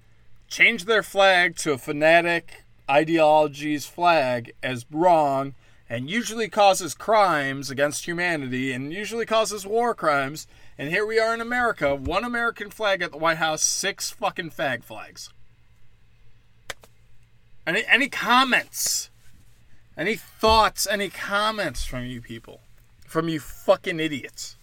change 0.48 0.84
their 0.84 1.02
flag 1.02 1.56
to 1.56 1.72
a 1.72 1.78
fanatic 1.78 2.64
ideology's 2.90 3.86
flag 3.86 4.52
as 4.62 4.86
wrong 4.90 5.54
and 5.88 6.10
usually 6.10 6.48
causes 6.48 6.94
crimes 6.94 7.70
against 7.70 8.06
humanity 8.06 8.72
and 8.72 8.92
usually 8.92 9.26
causes 9.26 9.66
war 9.66 9.94
crimes. 9.94 10.46
And 10.76 10.90
here 10.90 11.06
we 11.06 11.18
are 11.18 11.32
in 11.32 11.40
America, 11.40 11.94
one 11.94 12.24
American 12.24 12.70
flag 12.70 13.00
at 13.00 13.10
the 13.10 13.18
White 13.18 13.38
House, 13.38 13.62
six 13.62 14.10
fucking 14.10 14.50
fag 14.50 14.84
flags. 14.84 15.30
Any 17.68 17.84
any 17.86 18.08
comments? 18.08 19.10
Any 19.94 20.16
thoughts, 20.16 20.86
any 20.86 21.10
comments 21.10 21.84
from 21.84 22.06
you 22.06 22.22
people? 22.22 22.62
From 23.06 23.28
you 23.28 23.40
fucking 23.40 24.00
idiots. 24.00 24.56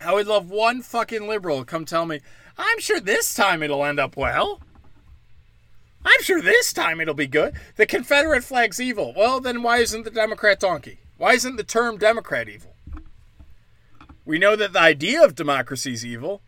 I 0.00 0.12
would 0.12 0.26
love 0.26 0.50
one 0.50 0.82
fucking 0.82 1.28
liberal 1.28 1.60
to 1.60 1.64
come 1.64 1.84
tell 1.84 2.06
me, 2.06 2.18
I'm 2.58 2.80
sure 2.80 2.98
this 2.98 3.34
time 3.34 3.62
it'll 3.62 3.84
end 3.84 4.00
up 4.00 4.16
well. 4.16 4.62
I'm 6.04 6.20
sure 6.22 6.42
this 6.42 6.72
time 6.72 7.00
it'll 7.00 7.14
be 7.14 7.28
good. 7.28 7.54
The 7.76 7.86
Confederate 7.86 8.42
flag's 8.42 8.80
evil. 8.80 9.14
Well, 9.16 9.38
then 9.38 9.62
why 9.62 9.78
isn't 9.78 10.02
the 10.02 10.10
Democrat 10.10 10.58
donkey? 10.58 10.98
Why 11.18 11.34
isn't 11.34 11.54
the 11.54 11.62
term 11.62 11.98
Democrat 11.98 12.48
evil? 12.48 12.74
We 14.24 14.40
know 14.40 14.56
that 14.56 14.72
the 14.72 14.80
idea 14.80 15.22
of 15.22 15.36
democracy 15.36 15.92
is 15.92 16.04
evil. 16.04 16.40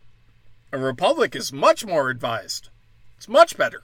A 0.73 0.77
republic 0.77 1.33
is 1.33 1.53
much 1.53 1.85
more 1.85 2.09
advised. 2.09 2.67
It's 3.15 3.29
much 3.29 3.55
better. 3.55 3.83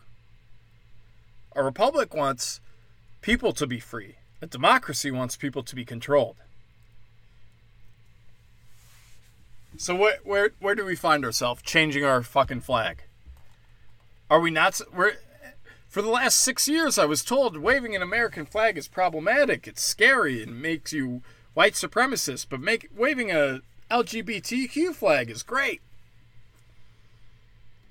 A 1.56 1.64
republic 1.64 2.14
wants 2.14 2.62
people 3.22 3.54
to 3.54 3.68
be 3.68 3.80
free. 3.80 4.16
A 4.42 4.48
democracy 4.48 5.12
wants 5.12 5.36
people 5.36 5.64
to 5.64 5.76
be 5.76 5.86
controlled. 5.86 6.38
So 9.78 9.96
where 9.96 10.18
where 10.24 10.52
where 10.60 10.76
do 10.76 10.86
we 10.86 10.96
find 10.96 11.24
ourselves 11.24 11.62
changing 11.62 12.04
our 12.04 12.22
fucking 12.24 12.62
flag? 12.62 13.04
Are 14.30 14.40
we 14.40 14.52
not? 14.52 14.80
We're 14.94 15.14
for 15.88 16.02
the 16.02 16.10
last 16.10 16.40
six 16.40 16.68
years. 16.68 16.98
I 16.98 17.06
was 17.06 17.24
told 17.24 17.58
waving 17.58 17.96
an 17.96 18.02
American 18.02 18.46
flag 18.46 18.78
is 18.78 18.88
problematic. 18.88 19.68
It's 19.68 19.82
scary 19.82 20.42
and 20.42 20.62
makes 20.62 20.94
you 20.94 21.22
white 21.54 21.74
supremacist. 21.74 22.48
But 22.50 22.62
make 22.62 22.90
waving 22.96 23.32
a 23.32 23.62
LGBTQ 23.90 24.94
flag 24.96 25.30
is 25.30 25.44
great. 25.44 25.82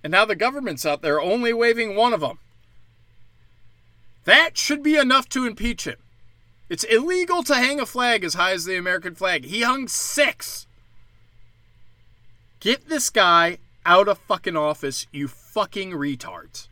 And 0.03 0.11
now 0.11 0.25
the 0.25 0.35
government's 0.35 0.87
out 0.87 1.03
there 1.03 1.21
only 1.21 1.53
waving 1.53 1.95
one 1.95 2.15
of 2.15 2.21
them. 2.21 2.39
That 4.25 4.57
should 4.57 4.83
be 4.83 4.97
enough 4.97 5.29
to 5.31 5.47
impeach 5.47 5.85
him. 5.85 5.97
It's 6.69 6.85
illegal 6.85 7.43
to 7.45 7.55
hang 7.55 7.81
a 7.81 7.87
flag 7.87 8.23
as 8.23 8.35
high 8.35 8.53
as 8.53 8.65
the 8.65 8.77
American 8.77 9.15
flag. 9.15 9.45
He 9.45 9.63
hung 9.63 9.89
six. 9.89 10.67
Get 12.61 12.89
this 12.89 13.11
guy 13.11 13.59
out 13.87 14.09
of 14.09 14.19
fucking 14.19 14.57
office, 14.57 15.07
you 15.11 15.27
fucking 15.27 15.93
retards. 15.93 16.69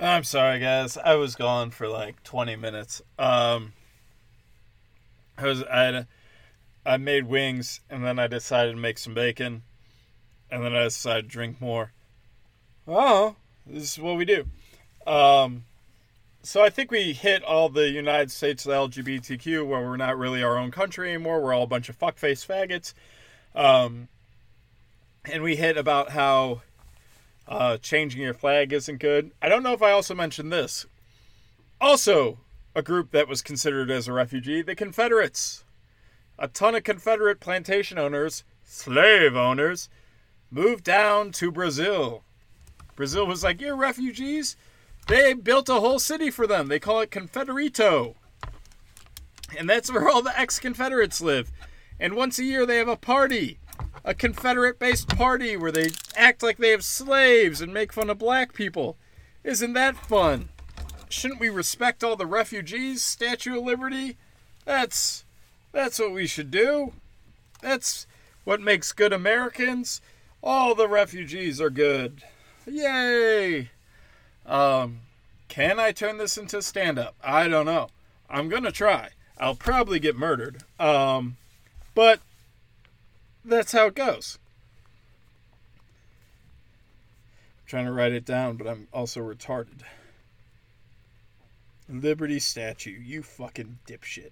I'm 0.00 0.24
sorry, 0.24 0.58
guys. 0.60 0.96
I 0.96 1.14
was 1.14 1.36
gone 1.36 1.70
for 1.70 1.88
like 1.88 2.22
20 2.22 2.56
minutes. 2.56 3.02
Um, 3.18 3.72
I 5.38 5.44
was 5.44 5.62
I 6.86 6.96
made 6.98 7.26
wings, 7.26 7.80
and 7.90 8.04
then 8.04 8.18
I 8.18 8.26
decided 8.26 8.72
to 8.72 8.78
make 8.78 8.98
some 8.98 9.14
bacon, 9.14 9.62
and 10.50 10.62
then 10.62 10.74
I 10.74 10.84
decided 10.84 11.22
to 11.22 11.28
drink 11.28 11.60
more. 11.60 11.92
Oh, 12.86 13.36
this 13.66 13.92
is 13.92 13.98
what 13.98 14.16
we 14.16 14.24
do. 14.24 14.46
Um, 15.06 15.64
so 16.46 16.62
I 16.62 16.70
think 16.70 16.92
we 16.92 17.12
hit 17.12 17.42
all 17.42 17.68
the 17.68 17.88
United 17.88 18.30
States 18.30 18.66
LGBTQ 18.66 19.66
where 19.66 19.80
we're 19.80 19.96
not 19.96 20.16
really 20.16 20.44
our 20.44 20.56
own 20.56 20.70
country 20.70 21.12
anymore. 21.12 21.42
We're 21.42 21.52
all 21.52 21.64
a 21.64 21.66
bunch 21.66 21.88
of 21.88 21.98
fuckface 21.98 22.46
faggots. 22.46 22.94
Um, 23.52 24.06
and 25.24 25.42
we 25.42 25.56
hit 25.56 25.76
about 25.76 26.10
how 26.10 26.62
uh, 27.48 27.78
changing 27.78 28.22
your 28.22 28.32
flag 28.32 28.72
isn't 28.72 28.98
good. 28.98 29.32
I 29.42 29.48
don't 29.48 29.64
know 29.64 29.72
if 29.72 29.82
I 29.82 29.90
also 29.90 30.14
mentioned 30.14 30.52
this. 30.52 30.86
Also, 31.80 32.38
a 32.76 32.82
group 32.82 33.10
that 33.10 33.26
was 33.26 33.42
considered 33.42 33.90
as 33.90 34.06
a 34.06 34.12
refugee, 34.12 34.62
the 34.62 34.76
Confederates. 34.76 35.64
A 36.38 36.46
ton 36.46 36.76
of 36.76 36.84
Confederate 36.84 37.40
plantation 37.40 37.98
owners, 37.98 38.44
slave 38.62 39.34
owners, 39.34 39.88
moved 40.52 40.84
down 40.84 41.32
to 41.32 41.50
Brazil. 41.50 42.22
Brazil 42.94 43.26
was 43.26 43.42
like, 43.42 43.60
You're 43.60 43.76
refugees? 43.76 44.56
They 45.06 45.34
built 45.34 45.68
a 45.68 45.74
whole 45.74 45.98
city 45.98 46.30
for 46.30 46.46
them. 46.46 46.68
They 46.68 46.80
call 46.80 47.00
it 47.00 47.10
Confederito. 47.10 48.14
And 49.56 49.70
that's 49.70 49.92
where 49.92 50.08
all 50.08 50.22
the 50.22 50.38
ex 50.38 50.58
Confederates 50.58 51.20
live. 51.20 51.52
And 52.00 52.14
once 52.14 52.38
a 52.38 52.44
year 52.44 52.66
they 52.66 52.78
have 52.78 52.88
a 52.88 52.96
party 52.96 53.58
a 54.06 54.14
Confederate 54.14 54.78
based 54.78 55.08
party 55.08 55.56
where 55.56 55.72
they 55.72 55.88
act 56.16 56.42
like 56.42 56.58
they 56.58 56.70
have 56.70 56.84
slaves 56.84 57.60
and 57.60 57.74
make 57.74 57.92
fun 57.92 58.08
of 58.08 58.18
black 58.18 58.54
people. 58.54 58.96
Isn't 59.42 59.72
that 59.72 59.96
fun? 59.96 60.48
Shouldn't 61.08 61.40
we 61.40 61.48
respect 61.48 62.04
all 62.04 62.14
the 62.14 62.24
refugees? 62.24 63.02
Statue 63.02 63.58
of 63.58 63.64
Liberty? 63.64 64.16
That's 64.64 65.24
that's 65.72 65.98
what 65.98 66.12
we 66.12 66.28
should 66.28 66.52
do. 66.52 66.92
That's 67.60 68.06
what 68.44 68.60
makes 68.60 68.92
good 68.92 69.12
Americans. 69.12 70.00
All 70.40 70.76
the 70.76 70.88
refugees 70.88 71.60
are 71.60 71.70
good. 71.70 72.22
Yay! 72.64 73.70
Um, 74.46 75.00
can 75.48 75.80
I 75.80 75.92
turn 75.92 76.18
this 76.18 76.38
into 76.38 76.62
stand 76.62 76.98
up? 76.98 77.14
I 77.22 77.48
don't 77.48 77.66
know. 77.66 77.88
I'm 78.30 78.48
gonna 78.48 78.72
try. 78.72 79.10
I'll 79.38 79.54
probably 79.54 79.98
get 79.98 80.16
murdered. 80.16 80.62
Um, 80.78 81.36
but 81.94 82.20
that's 83.44 83.72
how 83.72 83.86
it 83.86 83.94
goes. 83.94 84.38
I'm 87.58 87.68
trying 87.68 87.86
to 87.86 87.92
write 87.92 88.12
it 88.12 88.24
down, 88.24 88.56
but 88.56 88.66
I'm 88.66 88.88
also 88.92 89.20
retarded. 89.20 89.82
Liberty 91.88 92.38
statue, 92.38 92.90
you 92.90 93.22
fucking 93.22 93.78
dipshit. 93.86 94.30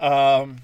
Um. 0.00 0.58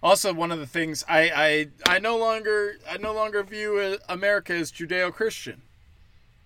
Also, 0.00 0.32
one 0.32 0.52
of 0.52 0.60
the 0.60 0.66
things 0.66 1.04
I 1.08 1.68
I 1.86 1.94
I 1.96 1.98
no 1.98 2.16
longer 2.16 2.76
I 2.88 2.98
no 2.98 3.12
longer 3.12 3.42
view 3.42 3.98
America 4.08 4.52
as 4.52 4.70
Judeo-Christian. 4.70 5.62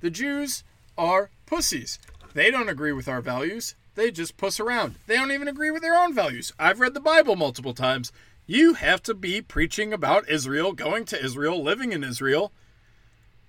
The 0.03 0.11
Jews 0.11 0.65
are 0.99 1.31
pussies. 1.47 2.01
They 2.35 2.51
don't 2.51 2.69
agree 2.69 2.91
with 2.93 3.07
our 3.07 3.21
values. 3.21 3.77
They 3.95 4.11
just 4.11 4.37
puss 4.37 4.59
around. 4.59 4.97
They 5.07 5.15
don't 5.15 5.31
even 5.31 5.47
agree 5.47 5.71
with 5.71 5.83
their 5.83 5.95
own 5.95 6.13
values. 6.13 6.53
I've 6.59 6.81
read 6.81 6.95
the 6.95 7.01
Bible 7.01 7.37
multiple 7.37 7.73
times. 7.73 8.11
You 8.45 8.75
have 8.75 9.01
to 9.05 9.15
be 9.15 9.41
preaching 9.41 9.93
about 9.93 10.29
Israel, 10.29 10.73
going 10.73 11.05
to 11.07 11.25
Israel, 11.25 11.63
living 11.63 11.93
in 11.93 12.03
Israel, 12.03 12.53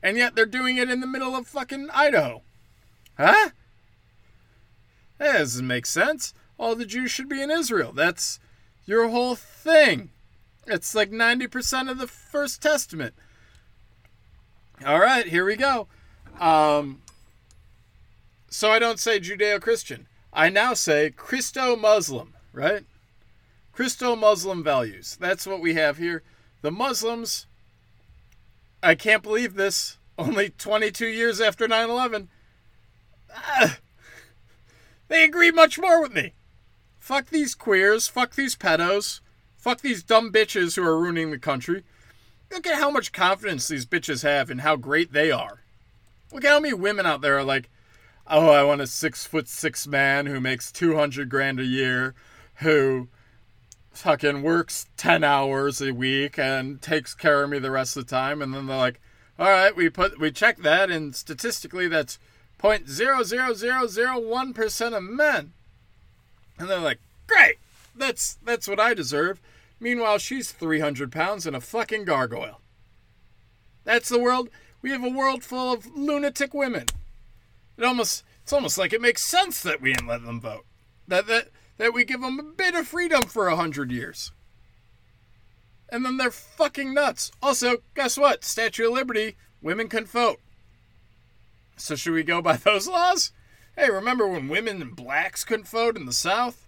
and 0.04 0.16
yet 0.16 0.36
they're 0.36 0.46
doing 0.46 0.78
it 0.78 0.92
in 0.92 1.00
the 1.00 1.08
middle 1.08 1.36
of 1.36 1.48
fucking 1.48 1.90
Idaho. 1.92 2.44
Huh? 3.18 3.50
That 5.18 5.40
doesn't 5.40 5.66
make 5.66 5.88
sense. 5.88 6.36
All 6.60 6.76
the 6.76 6.86
Jews 6.86 7.10
should 7.10 7.30
be 7.30 7.42
in 7.42 7.50
Israel. 7.50 7.92
That's 7.92 8.40
your 8.86 9.10
whole 9.10 9.34
thing. 9.34 10.12
It's 10.68 10.94
like 10.94 11.10
90% 11.10 11.90
of 11.90 11.98
the 11.98 12.08
First 12.08 12.62
Testament. 12.62 13.16
All 14.86 15.00
right, 15.00 15.26
here 15.26 15.46
we 15.46 15.56
go. 15.56 15.88
Um, 16.40 17.02
so 18.50 18.72
I 18.72 18.80
don't 18.80 19.00
say 19.00 19.20
Judeo 19.20 19.62
Christian. 19.62 20.08
I 20.32 20.50
now 20.50 20.74
say 20.74 21.12
Christo 21.12 21.76
Muslim, 21.76 22.34
right? 22.52 22.84
Christo 23.72 24.16
Muslim 24.16 24.64
values. 24.64 25.18
That's 25.20 25.48
what 25.48 25.60
we 25.60 25.74
have 25.74 25.98
here. 25.98 26.24
The 26.62 26.72
Muslims, 26.72 27.48
I 28.82 28.96
can't 28.96 29.24
believe 29.24 29.56
this, 29.56 29.98
only 30.18 30.50
22 30.50 31.08
years 31.08 31.42
after 31.42 31.68
9 31.68 31.90
11, 31.90 32.30
ah, 33.36 33.80
they 35.08 35.24
agree 35.24 35.52
much 35.52 35.80
more 35.80 36.02
with 36.02 36.14
me. 36.14 36.34
Fuck 37.00 37.30
these 37.30 37.56
queers, 37.56 38.08
fuck 38.08 38.36
these 38.36 38.56
pedos, 38.56 39.20
fuck 39.58 39.82
these 39.82 40.04
dumb 40.04 40.32
bitches 40.32 40.76
who 40.76 40.84
are 40.84 41.00
ruining 41.00 41.32
the 41.32 41.40
country. 41.40 41.84
Look 42.52 42.68
at 42.68 42.76
how 42.80 42.92
much 42.92 43.12
confidence 43.12 43.68
these 43.68 43.86
bitches 43.86 44.24
have 44.24 44.50
and 44.50 44.62
how 44.62 44.76
great 44.76 45.12
they 45.12 45.32
are. 45.32 45.63
Look 46.34 46.46
how 46.46 46.60
many 46.60 46.74
women 46.74 47.06
out 47.06 47.22
there 47.22 47.38
are 47.38 47.44
like, 47.44 47.70
oh, 48.28 48.50
I 48.50 48.64
want 48.64 48.82
a 48.82 48.88
six 48.88 49.24
foot 49.26 49.48
six 49.48 49.86
man 49.86 50.26
who 50.26 50.42
makes 50.42 50.72
200 50.72 51.30
grand 51.30 51.60
a 51.60 51.66
year, 51.66 52.16
who 52.56 53.10
fucking 53.92 54.42
works 54.42 54.88
10 54.98 55.24
hours 55.24 55.80
a 55.80 55.92
week 55.92 56.40
and 56.40 56.82
takes 56.82 57.14
care 57.14 57.44
of 57.44 57.52
me 57.52 57.60
the 57.60 57.70
rest 57.70 57.96
of 57.96 58.08
the 58.08 58.10
time. 58.10 58.42
And 58.42 58.52
then 58.54 58.66
they're 58.66 58.76
like 58.76 59.00
all 59.40 59.48
right 59.48 59.76
we 59.76 59.90
put 59.90 60.20
we 60.20 60.32
check 60.32 60.58
that 60.58 60.92
and 60.92 61.16
statistically 61.16 61.88
that's 61.88 62.20
0.00001% 62.60 64.98
of 64.98 65.04
men. 65.04 65.54
And 66.58 66.70
they're 66.70 66.80
like 66.80 67.00
great. 67.28 67.58
That's 67.96 68.40
that's 68.44 68.68
what 68.68 68.80
i 68.80 68.96
deserve. 68.96 69.40
Meanwhile 69.80 70.18
she's 70.18 70.52
300 70.52 71.12
pounds 71.12 71.46
and 71.46 71.56
a 71.56 71.62
fucking 71.62 72.06
gargoyle. 72.06 72.60
That's 73.84 74.10
the 74.10 74.20
world 74.20 74.50
we 74.84 74.92
have 74.92 75.04
a 75.04 75.10
world 75.10 75.44
full 75.44 75.74
of 75.74 75.88
lunatic 75.96 76.54
women 76.54 76.86
it 77.78 77.84
almost 77.84 78.24
it's 78.44 78.54
almost 78.54 78.78
like 78.78 78.94
it 78.94 79.02
makes 79.02 79.24
sense 79.26 79.64
that 79.64 79.82
we 79.82 79.94
didn't 79.94 80.08
let 80.08 80.24
them 80.24 80.40
vote 80.40 80.66
that 81.08 81.26
that 81.26 81.48
that 81.78 81.94
we 81.94 82.04
give 82.06 82.22
them 82.22 82.40
a 82.40 82.44
bit 82.44 82.76
of 82.76 82.88
freedom 82.88 83.24
for 83.24 83.48
a 83.48 83.56
hundred 83.56 83.92
years. 83.92 84.32
And 85.90 86.06
then 86.06 86.18
they're 86.18 86.32
fucking 86.32 86.94
nuts. 86.94 87.32
Also, 87.42 87.78
guess 87.96 88.18
what? 88.18 88.44
Statue 88.44 88.88
of 88.88 88.94
Liberty, 88.94 89.36
women 89.62 89.90
can 89.90 90.06
vote. 90.06 90.40
So 91.76 91.96
should 91.96 92.14
we 92.14 92.24
go 92.24 92.42
by 92.42 92.58
those 92.58 92.88
laws? 92.88 93.32
Hey, 93.76 93.90
remember 93.90 94.28
when 94.28 94.48
women 94.50 94.82
and 94.82 94.96
blacks 94.96 95.44
couldn't 95.44 95.68
vote 95.68 95.98
in 95.98 96.06
the 96.06 96.14
South? 96.14 96.68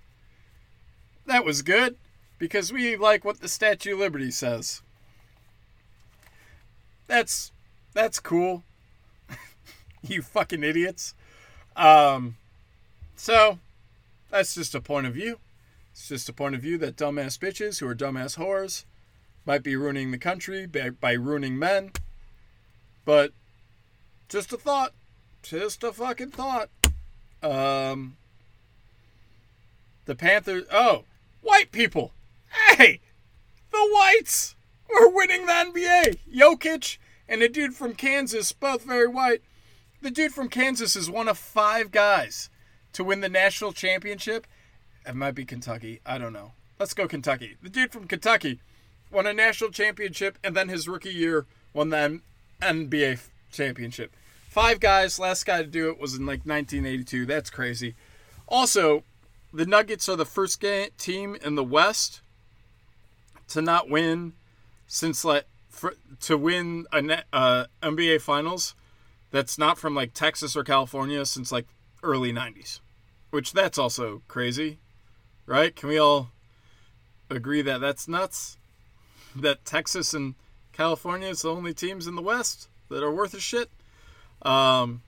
That 1.25 1.45
was 1.45 1.61
good 1.61 1.97
because 2.37 2.73
we 2.73 2.95
like 2.95 3.23
what 3.23 3.39
the 3.39 3.47
Statue 3.47 3.93
of 3.93 3.99
Liberty 3.99 4.31
says. 4.31 4.81
That's 7.07 7.51
that's 7.95 8.19
cool. 8.19 8.63
you 10.03 10.21
fucking 10.21 10.63
idiots. 10.63 11.15
Um 11.75 12.37
so 13.15 13.57
that's 14.29 14.53
just 14.53 14.75
a 14.75 14.81
point 14.81 15.07
of 15.07 15.15
view. 15.15 15.39
It's 15.91 16.09
just 16.09 16.29
a 16.29 16.33
point 16.33 16.53
of 16.53 16.61
view 16.61 16.77
that 16.79 16.97
dumbass 16.97 17.39
bitches 17.39 17.79
who 17.79 17.87
are 17.87 17.95
dumbass 17.95 18.37
whores 18.37 18.83
might 19.45 19.63
be 19.63 19.75
ruining 19.75 20.11
the 20.11 20.17
country 20.17 20.65
by, 20.65 20.89
by 20.89 21.13
ruining 21.13 21.57
men. 21.57 21.91
But 23.05 23.31
just 24.27 24.51
a 24.51 24.57
thought. 24.57 24.93
Just 25.41 25.83
a 25.83 25.93
fucking 25.93 26.31
thought. 26.31 26.69
Um, 27.41 28.17
the 30.05 30.15
Panthers. 30.15 30.65
Oh, 30.71 31.03
white 31.41 31.71
people. 31.71 32.11
Hey, 32.49 32.99
the 33.71 33.89
whites 33.93 34.55
were 34.89 35.09
winning 35.09 35.45
the 35.45 35.51
NBA. 35.51 36.17
Jokic 36.33 36.97
and 37.27 37.41
a 37.41 37.49
dude 37.49 37.73
from 37.73 37.95
Kansas, 37.95 38.51
both 38.51 38.83
very 38.83 39.07
white. 39.07 39.41
The 40.01 40.11
dude 40.11 40.33
from 40.33 40.49
Kansas 40.49 40.95
is 40.95 41.09
one 41.09 41.27
of 41.27 41.37
five 41.37 41.91
guys 41.91 42.49
to 42.93 43.03
win 43.03 43.21
the 43.21 43.29
national 43.29 43.73
championship. 43.73 44.45
It 45.05 45.15
might 45.15 45.35
be 45.35 45.45
Kentucky. 45.45 46.01
I 46.05 46.17
don't 46.17 46.33
know. 46.33 46.53
Let's 46.79 46.93
go 46.93 47.07
Kentucky. 47.07 47.57
The 47.61 47.69
dude 47.69 47.91
from 47.91 48.07
Kentucky 48.07 48.59
won 49.11 49.27
a 49.27 49.33
national 49.33 49.71
championship 49.71 50.37
and 50.43 50.55
then 50.55 50.69
his 50.69 50.87
rookie 50.87 51.13
year 51.13 51.45
won 51.73 51.89
the 51.89 52.19
NBA 52.61 53.19
championship. 53.51 54.11
Five 54.49 54.79
guys. 54.79 55.19
Last 55.19 55.45
guy 55.45 55.61
to 55.61 55.67
do 55.67 55.89
it 55.89 55.99
was 55.99 56.15
in 56.15 56.25
like 56.25 56.45
1982. 56.45 57.25
That's 57.25 57.49
crazy. 57.49 57.95
Also, 58.47 59.03
the 59.53 59.65
Nuggets 59.65 60.07
are 60.09 60.15
the 60.15 60.25
first 60.25 60.59
game, 60.59 60.89
team 60.97 61.35
in 61.43 61.55
the 61.55 61.63
West 61.63 62.21
to 63.49 63.61
not 63.61 63.89
win 63.89 64.33
since 64.87 65.23
like 65.23 65.45
for, 65.75 65.93
to 66.21 66.37
win 66.37 66.85
a 66.91 67.01
net, 67.01 67.25
uh, 67.33 67.65
NBA 67.83 68.21
Finals 68.21 68.75
that's 69.31 69.57
not 69.57 69.77
from 69.77 69.93
like 69.93 70.13
Texas 70.13 70.55
or 70.55 70.63
California 70.63 71.25
since 71.25 71.51
like 71.51 71.67
early 72.01 72.31
90s, 72.31 72.79
which 73.29 73.51
that's 73.51 73.77
also 73.77 74.21
crazy, 74.29 74.79
right? 75.45 75.75
Can 75.75 75.89
we 75.89 75.97
all 75.97 76.31
agree 77.29 77.61
that 77.61 77.81
that's 77.81 78.07
nuts? 78.07 78.57
That 79.35 79.65
Texas 79.65 80.13
and 80.13 80.35
California 80.71 81.27
is 81.27 81.41
the 81.41 81.53
only 81.53 81.73
teams 81.73 82.07
in 82.07 82.15
the 82.15 82.21
West 82.21 82.69
that 82.89 83.03
are 83.03 83.13
worth 83.13 83.33
a 83.33 83.41
shit. 83.41 83.69
Um, 84.43 85.01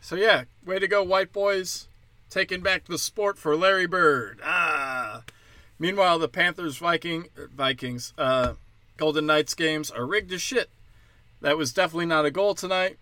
so 0.00 0.16
yeah, 0.16 0.44
way 0.66 0.80
to 0.80 0.88
go, 0.88 1.04
white 1.04 1.32
boys, 1.32 1.86
taking 2.28 2.60
back 2.60 2.86
the 2.86 2.98
sport 2.98 3.38
for 3.38 3.54
Larry 3.54 3.86
Bird. 3.86 4.40
Ah. 4.44 5.22
Meanwhile, 5.78 6.18
the 6.18 6.28
Panthers, 6.28 6.78
Viking, 6.78 7.28
Vikings, 7.36 8.12
uh, 8.18 8.54
Golden 8.96 9.26
Knights 9.26 9.54
games 9.54 9.90
are 9.90 10.06
rigged 10.06 10.32
as 10.32 10.42
shit. 10.42 10.70
That 11.40 11.58
was 11.58 11.72
definitely 11.72 12.06
not 12.06 12.24
a 12.24 12.30
goal 12.30 12.54
tonight. 12.54 12.98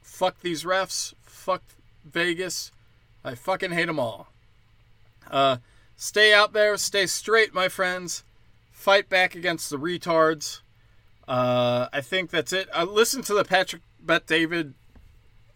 Fuck 0.00 0.40
these 0.40 0.64
refs. 0.64 1.14
Fuck 1.22 1.62
Vegas. 2.04 2.70
I 3.24 3.34
fucking 3.34 3.72
hate 3.72 3.86
them 3.86 3.98
all. 3.98 4.28
Uh, 5.30 5.56
stay 5.96 6.32
out 6.32 6.52
there. 6.52 6.76
Stay 6.76 7.06
straight, 7.06 7.54
my 7.54 7.68
friends. 7.68 8.22
Fight 8.70 9.08
back 9.08 9.34
against 9.34 9.70
the 9.70 9.78
retards. 9.78 10.60
Uh, 11.26 11.88
I 11.92 12.00
think 12.00 12.30
that's 12.30 12.52
it. 12.52 12.68
Uh, 12.76 12.84
listen 12.84 13.22
to 13.22 13.34
the 13.34 13.44
Patrick 13.44 13.82
Bet 13.98 14.26
David 14.26 14.74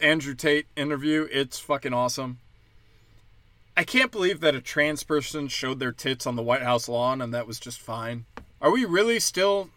Andrew 0.01 0.35
Tate 0.35 0.67
interview. 0.77 1.29
It's 1.31 1.59
fucking 1.59 1.93
awesome. 1.93 2.39
I 3.77 3.85
can't 3.85 4.11
believe 4.11 4.41
that 4.41 4.55
a 4.55 4.61
trans 4.61 5.05
person 5.05 5.47
showed 5.47 5.79
their 5.79 5.93
tits 5.93 6.27
on 6.27 6.37
the 6.37 6.43
White 6.43 6.63
House 6.63 6.89
lawn 6.89 7.21
and 7.21 7.33
that 7.33 7.47
was 7.47 7.61
just 7.61 7.81
fine. 7.81 8.25
Are 8.61 8.71
we 8.71 8.85
really 8.85 9.21
still 9.21 9.71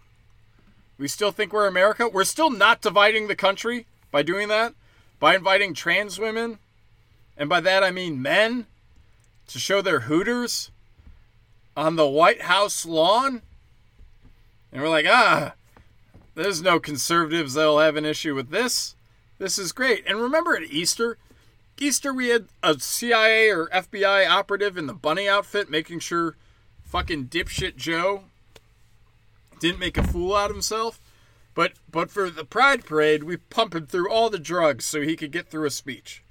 we 0.98 1.08
still 1.08 1.32
think 1.32 1.54
we're 1.54 1.68
America? 1.68 2.08
We're 2.08 2.24
still 2.24 2.50
not 2.50 2.82
dividing 2.82 3.28
the 3.28 3.36
country 3.36 3.86
by 4.12 4.22
doing 4.22 4.48
that? 4.50 4.74
By 5.20 5.36
inviting 5.36 5.74
trans 5.74 6.20
women? 6.20 6.60
And 7.38 7.50
by 7.50 7.60
that 7.62 7.84
I 7.84 7.92
mean 7.92 8.22
men 8.22 8.66
to 9.48 9.60
show 9.60 9.82
their 9.82 10.02
hooters 10.02 10.72
on 11.76 11.96
the 11.96 12.08
White 12.08 12.44
House 12.44 12.86
lawn? 12.86 13.42
And 14.72 14.82
we're 14.82 14.90
like, 14.90 15.06
"Ah, 15.08 15.54
there's 16.36 16.62
no 16.62 16.80
conservatives 16.80 17.54
that'll 17.54 17.80
have 17.80 17.96
an 17.96 18.06
issue 18.06 18.34
with 18.34 18.50
this. 18.50 18.96
This 19.38 19.60
is 19.60 19.72
great." 19.72 20.04
And 20.08 20.22
remember 20.22 20.56
at 20.56 20.64
Easter, 20.64 21.18
Easter 21.78 22.14
we 22.14 22.30
had 22.30 22.48
a 22.64 22.80
CIA 22.80 23.50
or 23.50 23.70
FBI 23.72 24.28
operative 24.28 24.78
in 24.78 24.88
the 24.88 24.94
bunny 24.94 25.28
outfit 25.28 25.70
making 25.70 26.00
sure 26.00 26.36
fucking 26.84 27.28
dipshit 27.28 27.76
Joe 27.76 28.26
didn't 29.62 29.80
make 29.80 29.98
a 29.98 30.04
fool 30.04 30.36
out 30.36 30.50
of 30.50 30.56
himself. 30.56 31.00
But 31.54 31.74
but 31.90 32.12
for 32.12 32.30
the 32.30 32.44
Pride 32.44 32.84
Parade, 32.84 33.24
we 33.24 33.38
pump 33.38 33.76
him 33.76 33.86
through 33.86 34.10
all 34.10 34.30
the 34.30 34.40
drugs 34.40 34.86
so 34.86 35.02
he 35.02 35.16
could 35.16 35.32
get 35.32 35.48
through 35.48 35.66
a 35.66 35.72
speech. 35.72 36.24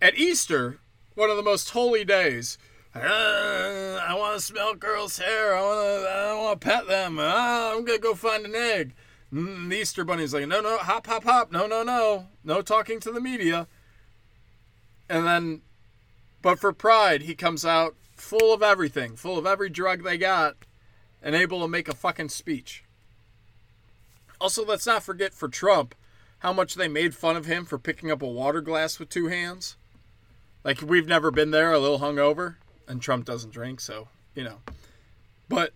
At 0.00 0.18
Easter, 0.18 0.80
one 1.14 1.30
of 1.30 1.36
the 1.36 1.42
most 1.42 1.70
holy 1.70 2.04
days, 2.04 2.58
uh, 2.94 2.98
I 3.00 4.14
want 4.16 4.38
to 4.38 4.44
smell 4.44 4.74
girls' 4.74 5.18
hair. 5.18 5.54
I 5.54 5.60
want 5.60 5.80
to 5.80 6.08
I 6.08 6.34
want 6.34 6.60
to 6.60 6.66
pet 6.66 6.86
them. 6.88 7.18
Uh, 7.18 7.72
I'm 7.74 7.84
gonna 7.84 7.98
go 7.98 8.14
find 8.14 8.44
an 8.44 8.54
egg. 8.54 8.94
And 9.30 9.70
the 9.70 9.76
Easter 9.76 10.04
Bunny's 10.04 10.34
like, 10.34 10.46
no, 10.46 10.60
no, 10.60 10.78
hop, 10.78 11.06
hop, 11.06 11.24
hop. 11.24 11.52
No, 11.52 11.66
no, 11.66 11.82
no, 11.82 12.26
no 12.44 12.62
talking 12.62 13.00
to 13.00 13.10
the 13.10 13.20
media. 13.20 13.66
And 15.08 15.26
then, 15.26 15.62
but 16.42 16.58
for 16.58 16.72
Pride, 16.72 17.22
he 17.22 17.34
comes 17.34 17.64
out 17.64 17.96
full 18.14 18.52
of 18.52 18.62
everything, 18.62 19.16
full 19.16 19.38
of 19.38 19.46
every 19.46 19.70
drug 19.70 20.04
they 20.04 20.18
got, 20.18 20.56
and 21.22 21.34
able 21.34 21.60
to 21.60 21.68
make 21.68 21.88
a 21.88 21.94
fucking 21.94 22.28
speech. 22.28 22.84
Also, 24.40 24.64
let's 24.64 24.86
not 24.86 25.02
forget 25.02 25.32
for 25.32 25.48
Trump 25.48 25.94
how 26.40 26.52
much 26.52 26.74
they 26.74 26.88
made 26.88 27.14
fun 27.14 27.36
of 27.36 27.46
him 27.46 27.64
for 27.64 27.78
picking 27.78 28.10
up 28.10 28.22
a 28.22 28.26
water 28.26 28.60
glass 28.60 28.98
with 28.98 29.08
two 29.08 29.28
hands. 29.28 29.76
Like, 30.64 30.82
we've 30.82 31.06
never 31.06 31.30
been 31.30 31.52
there, 31.52 31.72
a 31.72 31.78
little 31.78 32.00
hungover, 32.00 32.56
and 32.88 33.00
Trump 33.00 33.24
doesn't 33.24 33.52
drink, 33.52 33.80
so, 33.80 34.08
you 34.34 34.42
know. 34.42 34.58
But, 35.48 35.72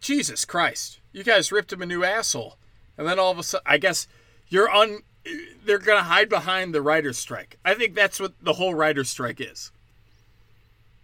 Jesus 0.00 0.44
Christ, 0.46 1.00
you 1.12 1.22
guys 1.22 1.52
ripped 1.52 1.72
him 1.72 1.82
a 1.82 1.86
new 1.86 2.04
asshole. 2.04 2.56
And 2.96 3.06
then 3.06 3.18
all 3.18 3.30
of 3.30 3.38
a 3.38 3.42
sudden, 3.42 3.66
I 3.66 3.78
guess 3.78 4.08
you're 4.48 4.70
un 4.70 5.00
they're 5.64 5.78
going 5.78 5.98
to 5.98 6.04
hide 6.04 6.28
behind 6.28 6.74
the 6.74 6.82
writer's 6.82 7.18
strike. 7.18 7.58
I 7.64 7.74
think 7.74 7.94
that's 7.94 8.18
what 8.18 8.32
the 8.42 8.54
whole 8.54 8.74
writer's 8.74 9.10
strike 9.10 9.40
is. 9.40 9.70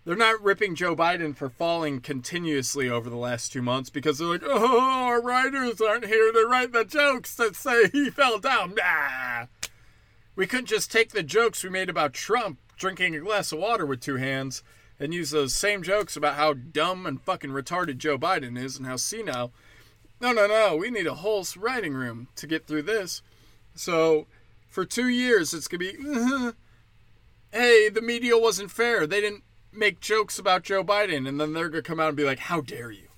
They're 0.06 0.14
not 0.14 0.40
ripping 0.40 0.76
Joe 0.76 0.94
Biden 0.94 1.34
for 1.34 1.48
falling 1.48 2.00
continuously 2.00 2.88
over 2.88 3.10
the 3.10 3.16
last 3.16 3.52
two 3.52 3.60
months 3.60 3.90
because 3.90 4.18
they're 4.18 4.28
like, 4.28 4.44
oh, 4.44 4.80
our 4.80 5.20
writers 5.20 5.80
aren't 5.80 6.06
here 6.06 6.30
to 6.30 6.46
write 6.48 6.72
the 6.72 6.84
jokes 6.84 7.34
that 7.34 7.56
say 7.56 7.88
he 7.88 8.08
fell 8.08 8.38
down. 8.38 8.76
Nah. 8.76 9.46
We 10.36 10.46
couldn't 10.46 10.66
just 10.66 10.92
take 10.92 11.10
the 11.10 11.24
jokes 11.24 11.64
we 11.64 11.70
made 11.70 11.90
about 11.90 12.14
Trump 12.14 12.60
drinking 12.78 13.16
a 13.16 13.18
glass 13.18 13.50
of 13.50 13.58
water 13.58 13.84
with 13.84 14.00
two 14.00 14.14
hands 14.14 14.62
and 15.00 15.12
use 15.12 15.32
those 15.32 15.52
same 15.52 15.82
jokes 15.82 16.16
about 16.16 16.36
how 16.36 16.52
dumb 16.52 17.04
and 17.04 17.20
fucking 17.20 17.50
retarded 17.50 17.98
Joe 17.98 18.16
Biden 18.16 18.56
is 18.56 18.76
and 18.76 18.86
how 18.86 18.94
senile. 18.94 19.50
No, 20.20 20.30
no, 20.30 20.46
no. 20.46 20.76
We 20.76 20.88
need 20.88 21.08
a 21.08 21.14
whole 21.14 21.44
writing 21.56 21.94
room 21.94 22.28
to 22.36 22.46
get 22.46 22.68
through 22.68 22.82
this. 22.82 23.22
So 23.74 24.28
for 24.68 24.84
two 24.84 25.08
years, 25.08 25.52
it's 25.52 25.66
going 25.66 25.80
to 25.80 26.52
be, 26.52 26.52
hey, 27.58 27.88
the 27.88 28.02
media 28.02 28.38
wasn't 28.38 28.70
fair. 28.70 29.04
They 29.08 29.20
didn't 29.20 29.42
make 29.76 30.00
jokes 30.00 30.38
about 30.38 30.62
Joe 30.62 30.84
Biden. 30.84 31.28
And 31.28 31.40
then 31.40 31.52
they're 31.52 31.68
going 31.68 31.82
to 31.82 31.88
come 31.88 32.00
out 32.00 32.08
and 32.08 32.16
be 32.16 32.24
like, 32.24 32.38
how 32.38 32.60
dare 32.60 32.90
you? 32.90 33.08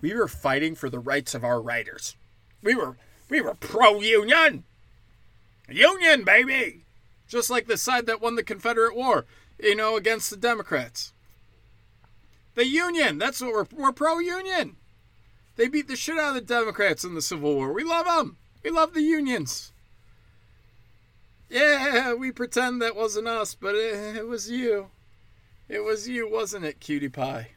We 0.00 0.14
were 0.14 0.28
fighting 0.28 0.74
for 0.74 0.90
the 0.90 0.98
rights 0.98 1.34
of 1.34 1.44
our 1.44 1.60
writers. 1.60 2.16
We 2.62 2.74
were, 2.74 2.96
we 3.28 3.40
were 3.40 3.54
pro 3.54 4.00
union. 4.00 4.64
Union, 5.68 6.24
baby. 6.24 6.84
Just 7.28 7.50
like 7.50 7.66
the 7.66 7.76
side 7.76 8.06
that 8.06 8.20
won 8.20 8.34
the 8.36 8.42
Confederate 8.42 8.94
War, 8.94 9.24
you 9.58 9.74
know, 9.74 9.96
against 9.96 10.30
the 10.30 10.36
Democrats. 10.36 11.12
The 12.54 12.66
Union. 12.66 13.18
That's 13.18 13.40
what 13.40 13.52
we're, 13.52 13.66
we're 13.72 13.92
pro 13.92 14.18
union. 14.18 14.76
They 15.56 15.68
beat 15.68 15.88
the 15.88 15.96
shit 15.96 16.18
out 16.18 16.30
of 16.30 16.34
the 16.34 16.40
Democrats 16.40 17.04
in 17.04 17.14
the 17.14 17.22
Civil 17.22 17.54
War. 17.54 17.72
We 17.72 17.84
love 17.84 18.06
them. 18.06 18.36
We 18.62 18.70
love 18.70 18.94
the 18.94 19.02
unions. 19.02 19.72
Yeah, 21.48 22.14
we 22.14 22.32
pretend 22.32 22.80
that 22.80 22.96
wasn't 22.96 23.28
us, 23.28 23.54
but 23.54 23.74
it, 23.74 24.16
it 24.16 24.26
was 24.26 24.50
you. 24.50 24.88
It 25.68 25.84
was 25.84 26.08
you, 26.08 26.30
wasn't 26.30 26.64
it, 26.64 26.80
cutie 26.80 27.08
pie? 27.08 27.52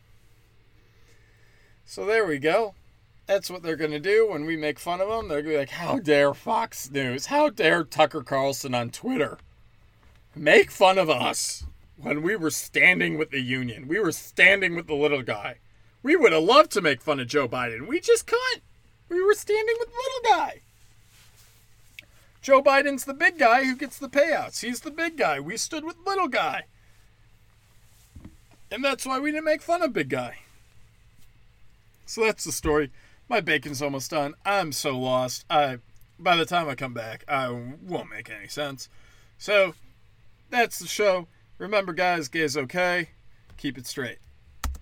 So 1.86 2.06
there 2.06 2.26
we 2.26 2.40
go. 2.40 2.74
That's 3.28 3.50
what 3.50 3.64
they're 3.64 3.76
going 3.76 3.92
to 3.92 4.00
do 4.00 4.30
when 4.30 4.46
we 4.46 4.56
make 4.56 4.80
fun 4.80 5.02
of 5.02 5.10
them. 5.10 5.28
They're 5.28 5.42
going 5.42 5.54
to 5.54 5.58
be 5.58 5.60
like, 5.60 5.70
how 5.70 6.00
dare 6.00 6.34
Fox 6.34 6.92
News? 6.92 7.28
How 7.28 7.50
dare 7.50 7.84
Tucker 7.84 8.22
Carlson 8.22 8.76
on 8.76 8.92
Twitter 8.92 9.38
make 10.36 10.70
fun 10.70 10.98
of 10.98 11.10
us 11.10 11.66
when 11.98 12.22
we 12.22 12.36
were 12.36 12.52
standing 12.52 13.18
with 13.18 13.32
the 13.32 13.42
union? 13.42 13.88
We 13.88 14.00
were 14.00 14.12
standing 14.12 14.76
with 14.76 14.88
the 14.88 14.94
little 14.94 15.24
guy. 15.24 15.58
We 16.04 16.16
would 16.16 16.34
have 16.34 16.44
loved 16.44 16.72
to 16.74 16.82
make 16.82 17.02
fun 17.02 17.20
of 17.20 17.28
Joe 17.28 17.48
Biden. 17.48 17.88
We 17.88 18.00
just 18.00 18.28
couldn't. 18.28 18.64
We 19.10 19.24
were 19.24 19.34
standing 19.34 19.76
with 19.80 19.90
the 19.90 19.96
little 19.96 20.38
guy. 20.38 20.62
Joe 22.42 22.62
Biden's 22.62 23.06
the 23.06 23.14
big 23.16 23.40
guy 23.40 23.64
who 23.64 23.76
gets 23.76 23.98
the 23.98 24.08
payouts. 24.08 24.62
He's 24.62 24.82
the 24.82 24.92
big 24.92 25.18
guy. 25.18 25.40
We 25.40 25.58
stood 25.58 25.84
with 25.84 25.96
little 26.06 26.28
guy. 26.28 26.66
And 28.72 28.84
that's 28.84 29.06
why 29.06 29.20
we 29.20 29.32
didn't 29.32 29.46
make 29.46 29.62
fun 29.62 29.82
of 29.82 29.94
big 29.94 30.10
guy. 30.10 30.40
So 32.06 32.24
that's 32.24 32.44
the 32.44 32.52
story. 32.52 32.92
My 33.28 33.42
bacon's 33.42 33.82
almost 33.82 34.12
done. 34.12 34.36
I'm 34.46 34.72
so 34.72 34.98
lost. 34.98 35.46
I 35.50 35.80
by 36.18 36.36
the 36.36 36.46
time 36.46 36.70
I 36.70 36.76
come 36.76 36.94
back, 36.94 37.26
I 37.28 37.50
won't 37.50 38.10
make 38.10 38.30
any 38.30 38.48
sense. 38.48 38.90
So 39.38 39.74
that's 40.50 40.80
the 40.80 40.88
show. 40.88 41.28
Remember 41.58 41.94
guys, 41.94 42.28
gay's 42.28 42.56
okay. 42.56 43.10
Keep 43.58 43.78
it 43.78 43.88
straight. 43.88 44.20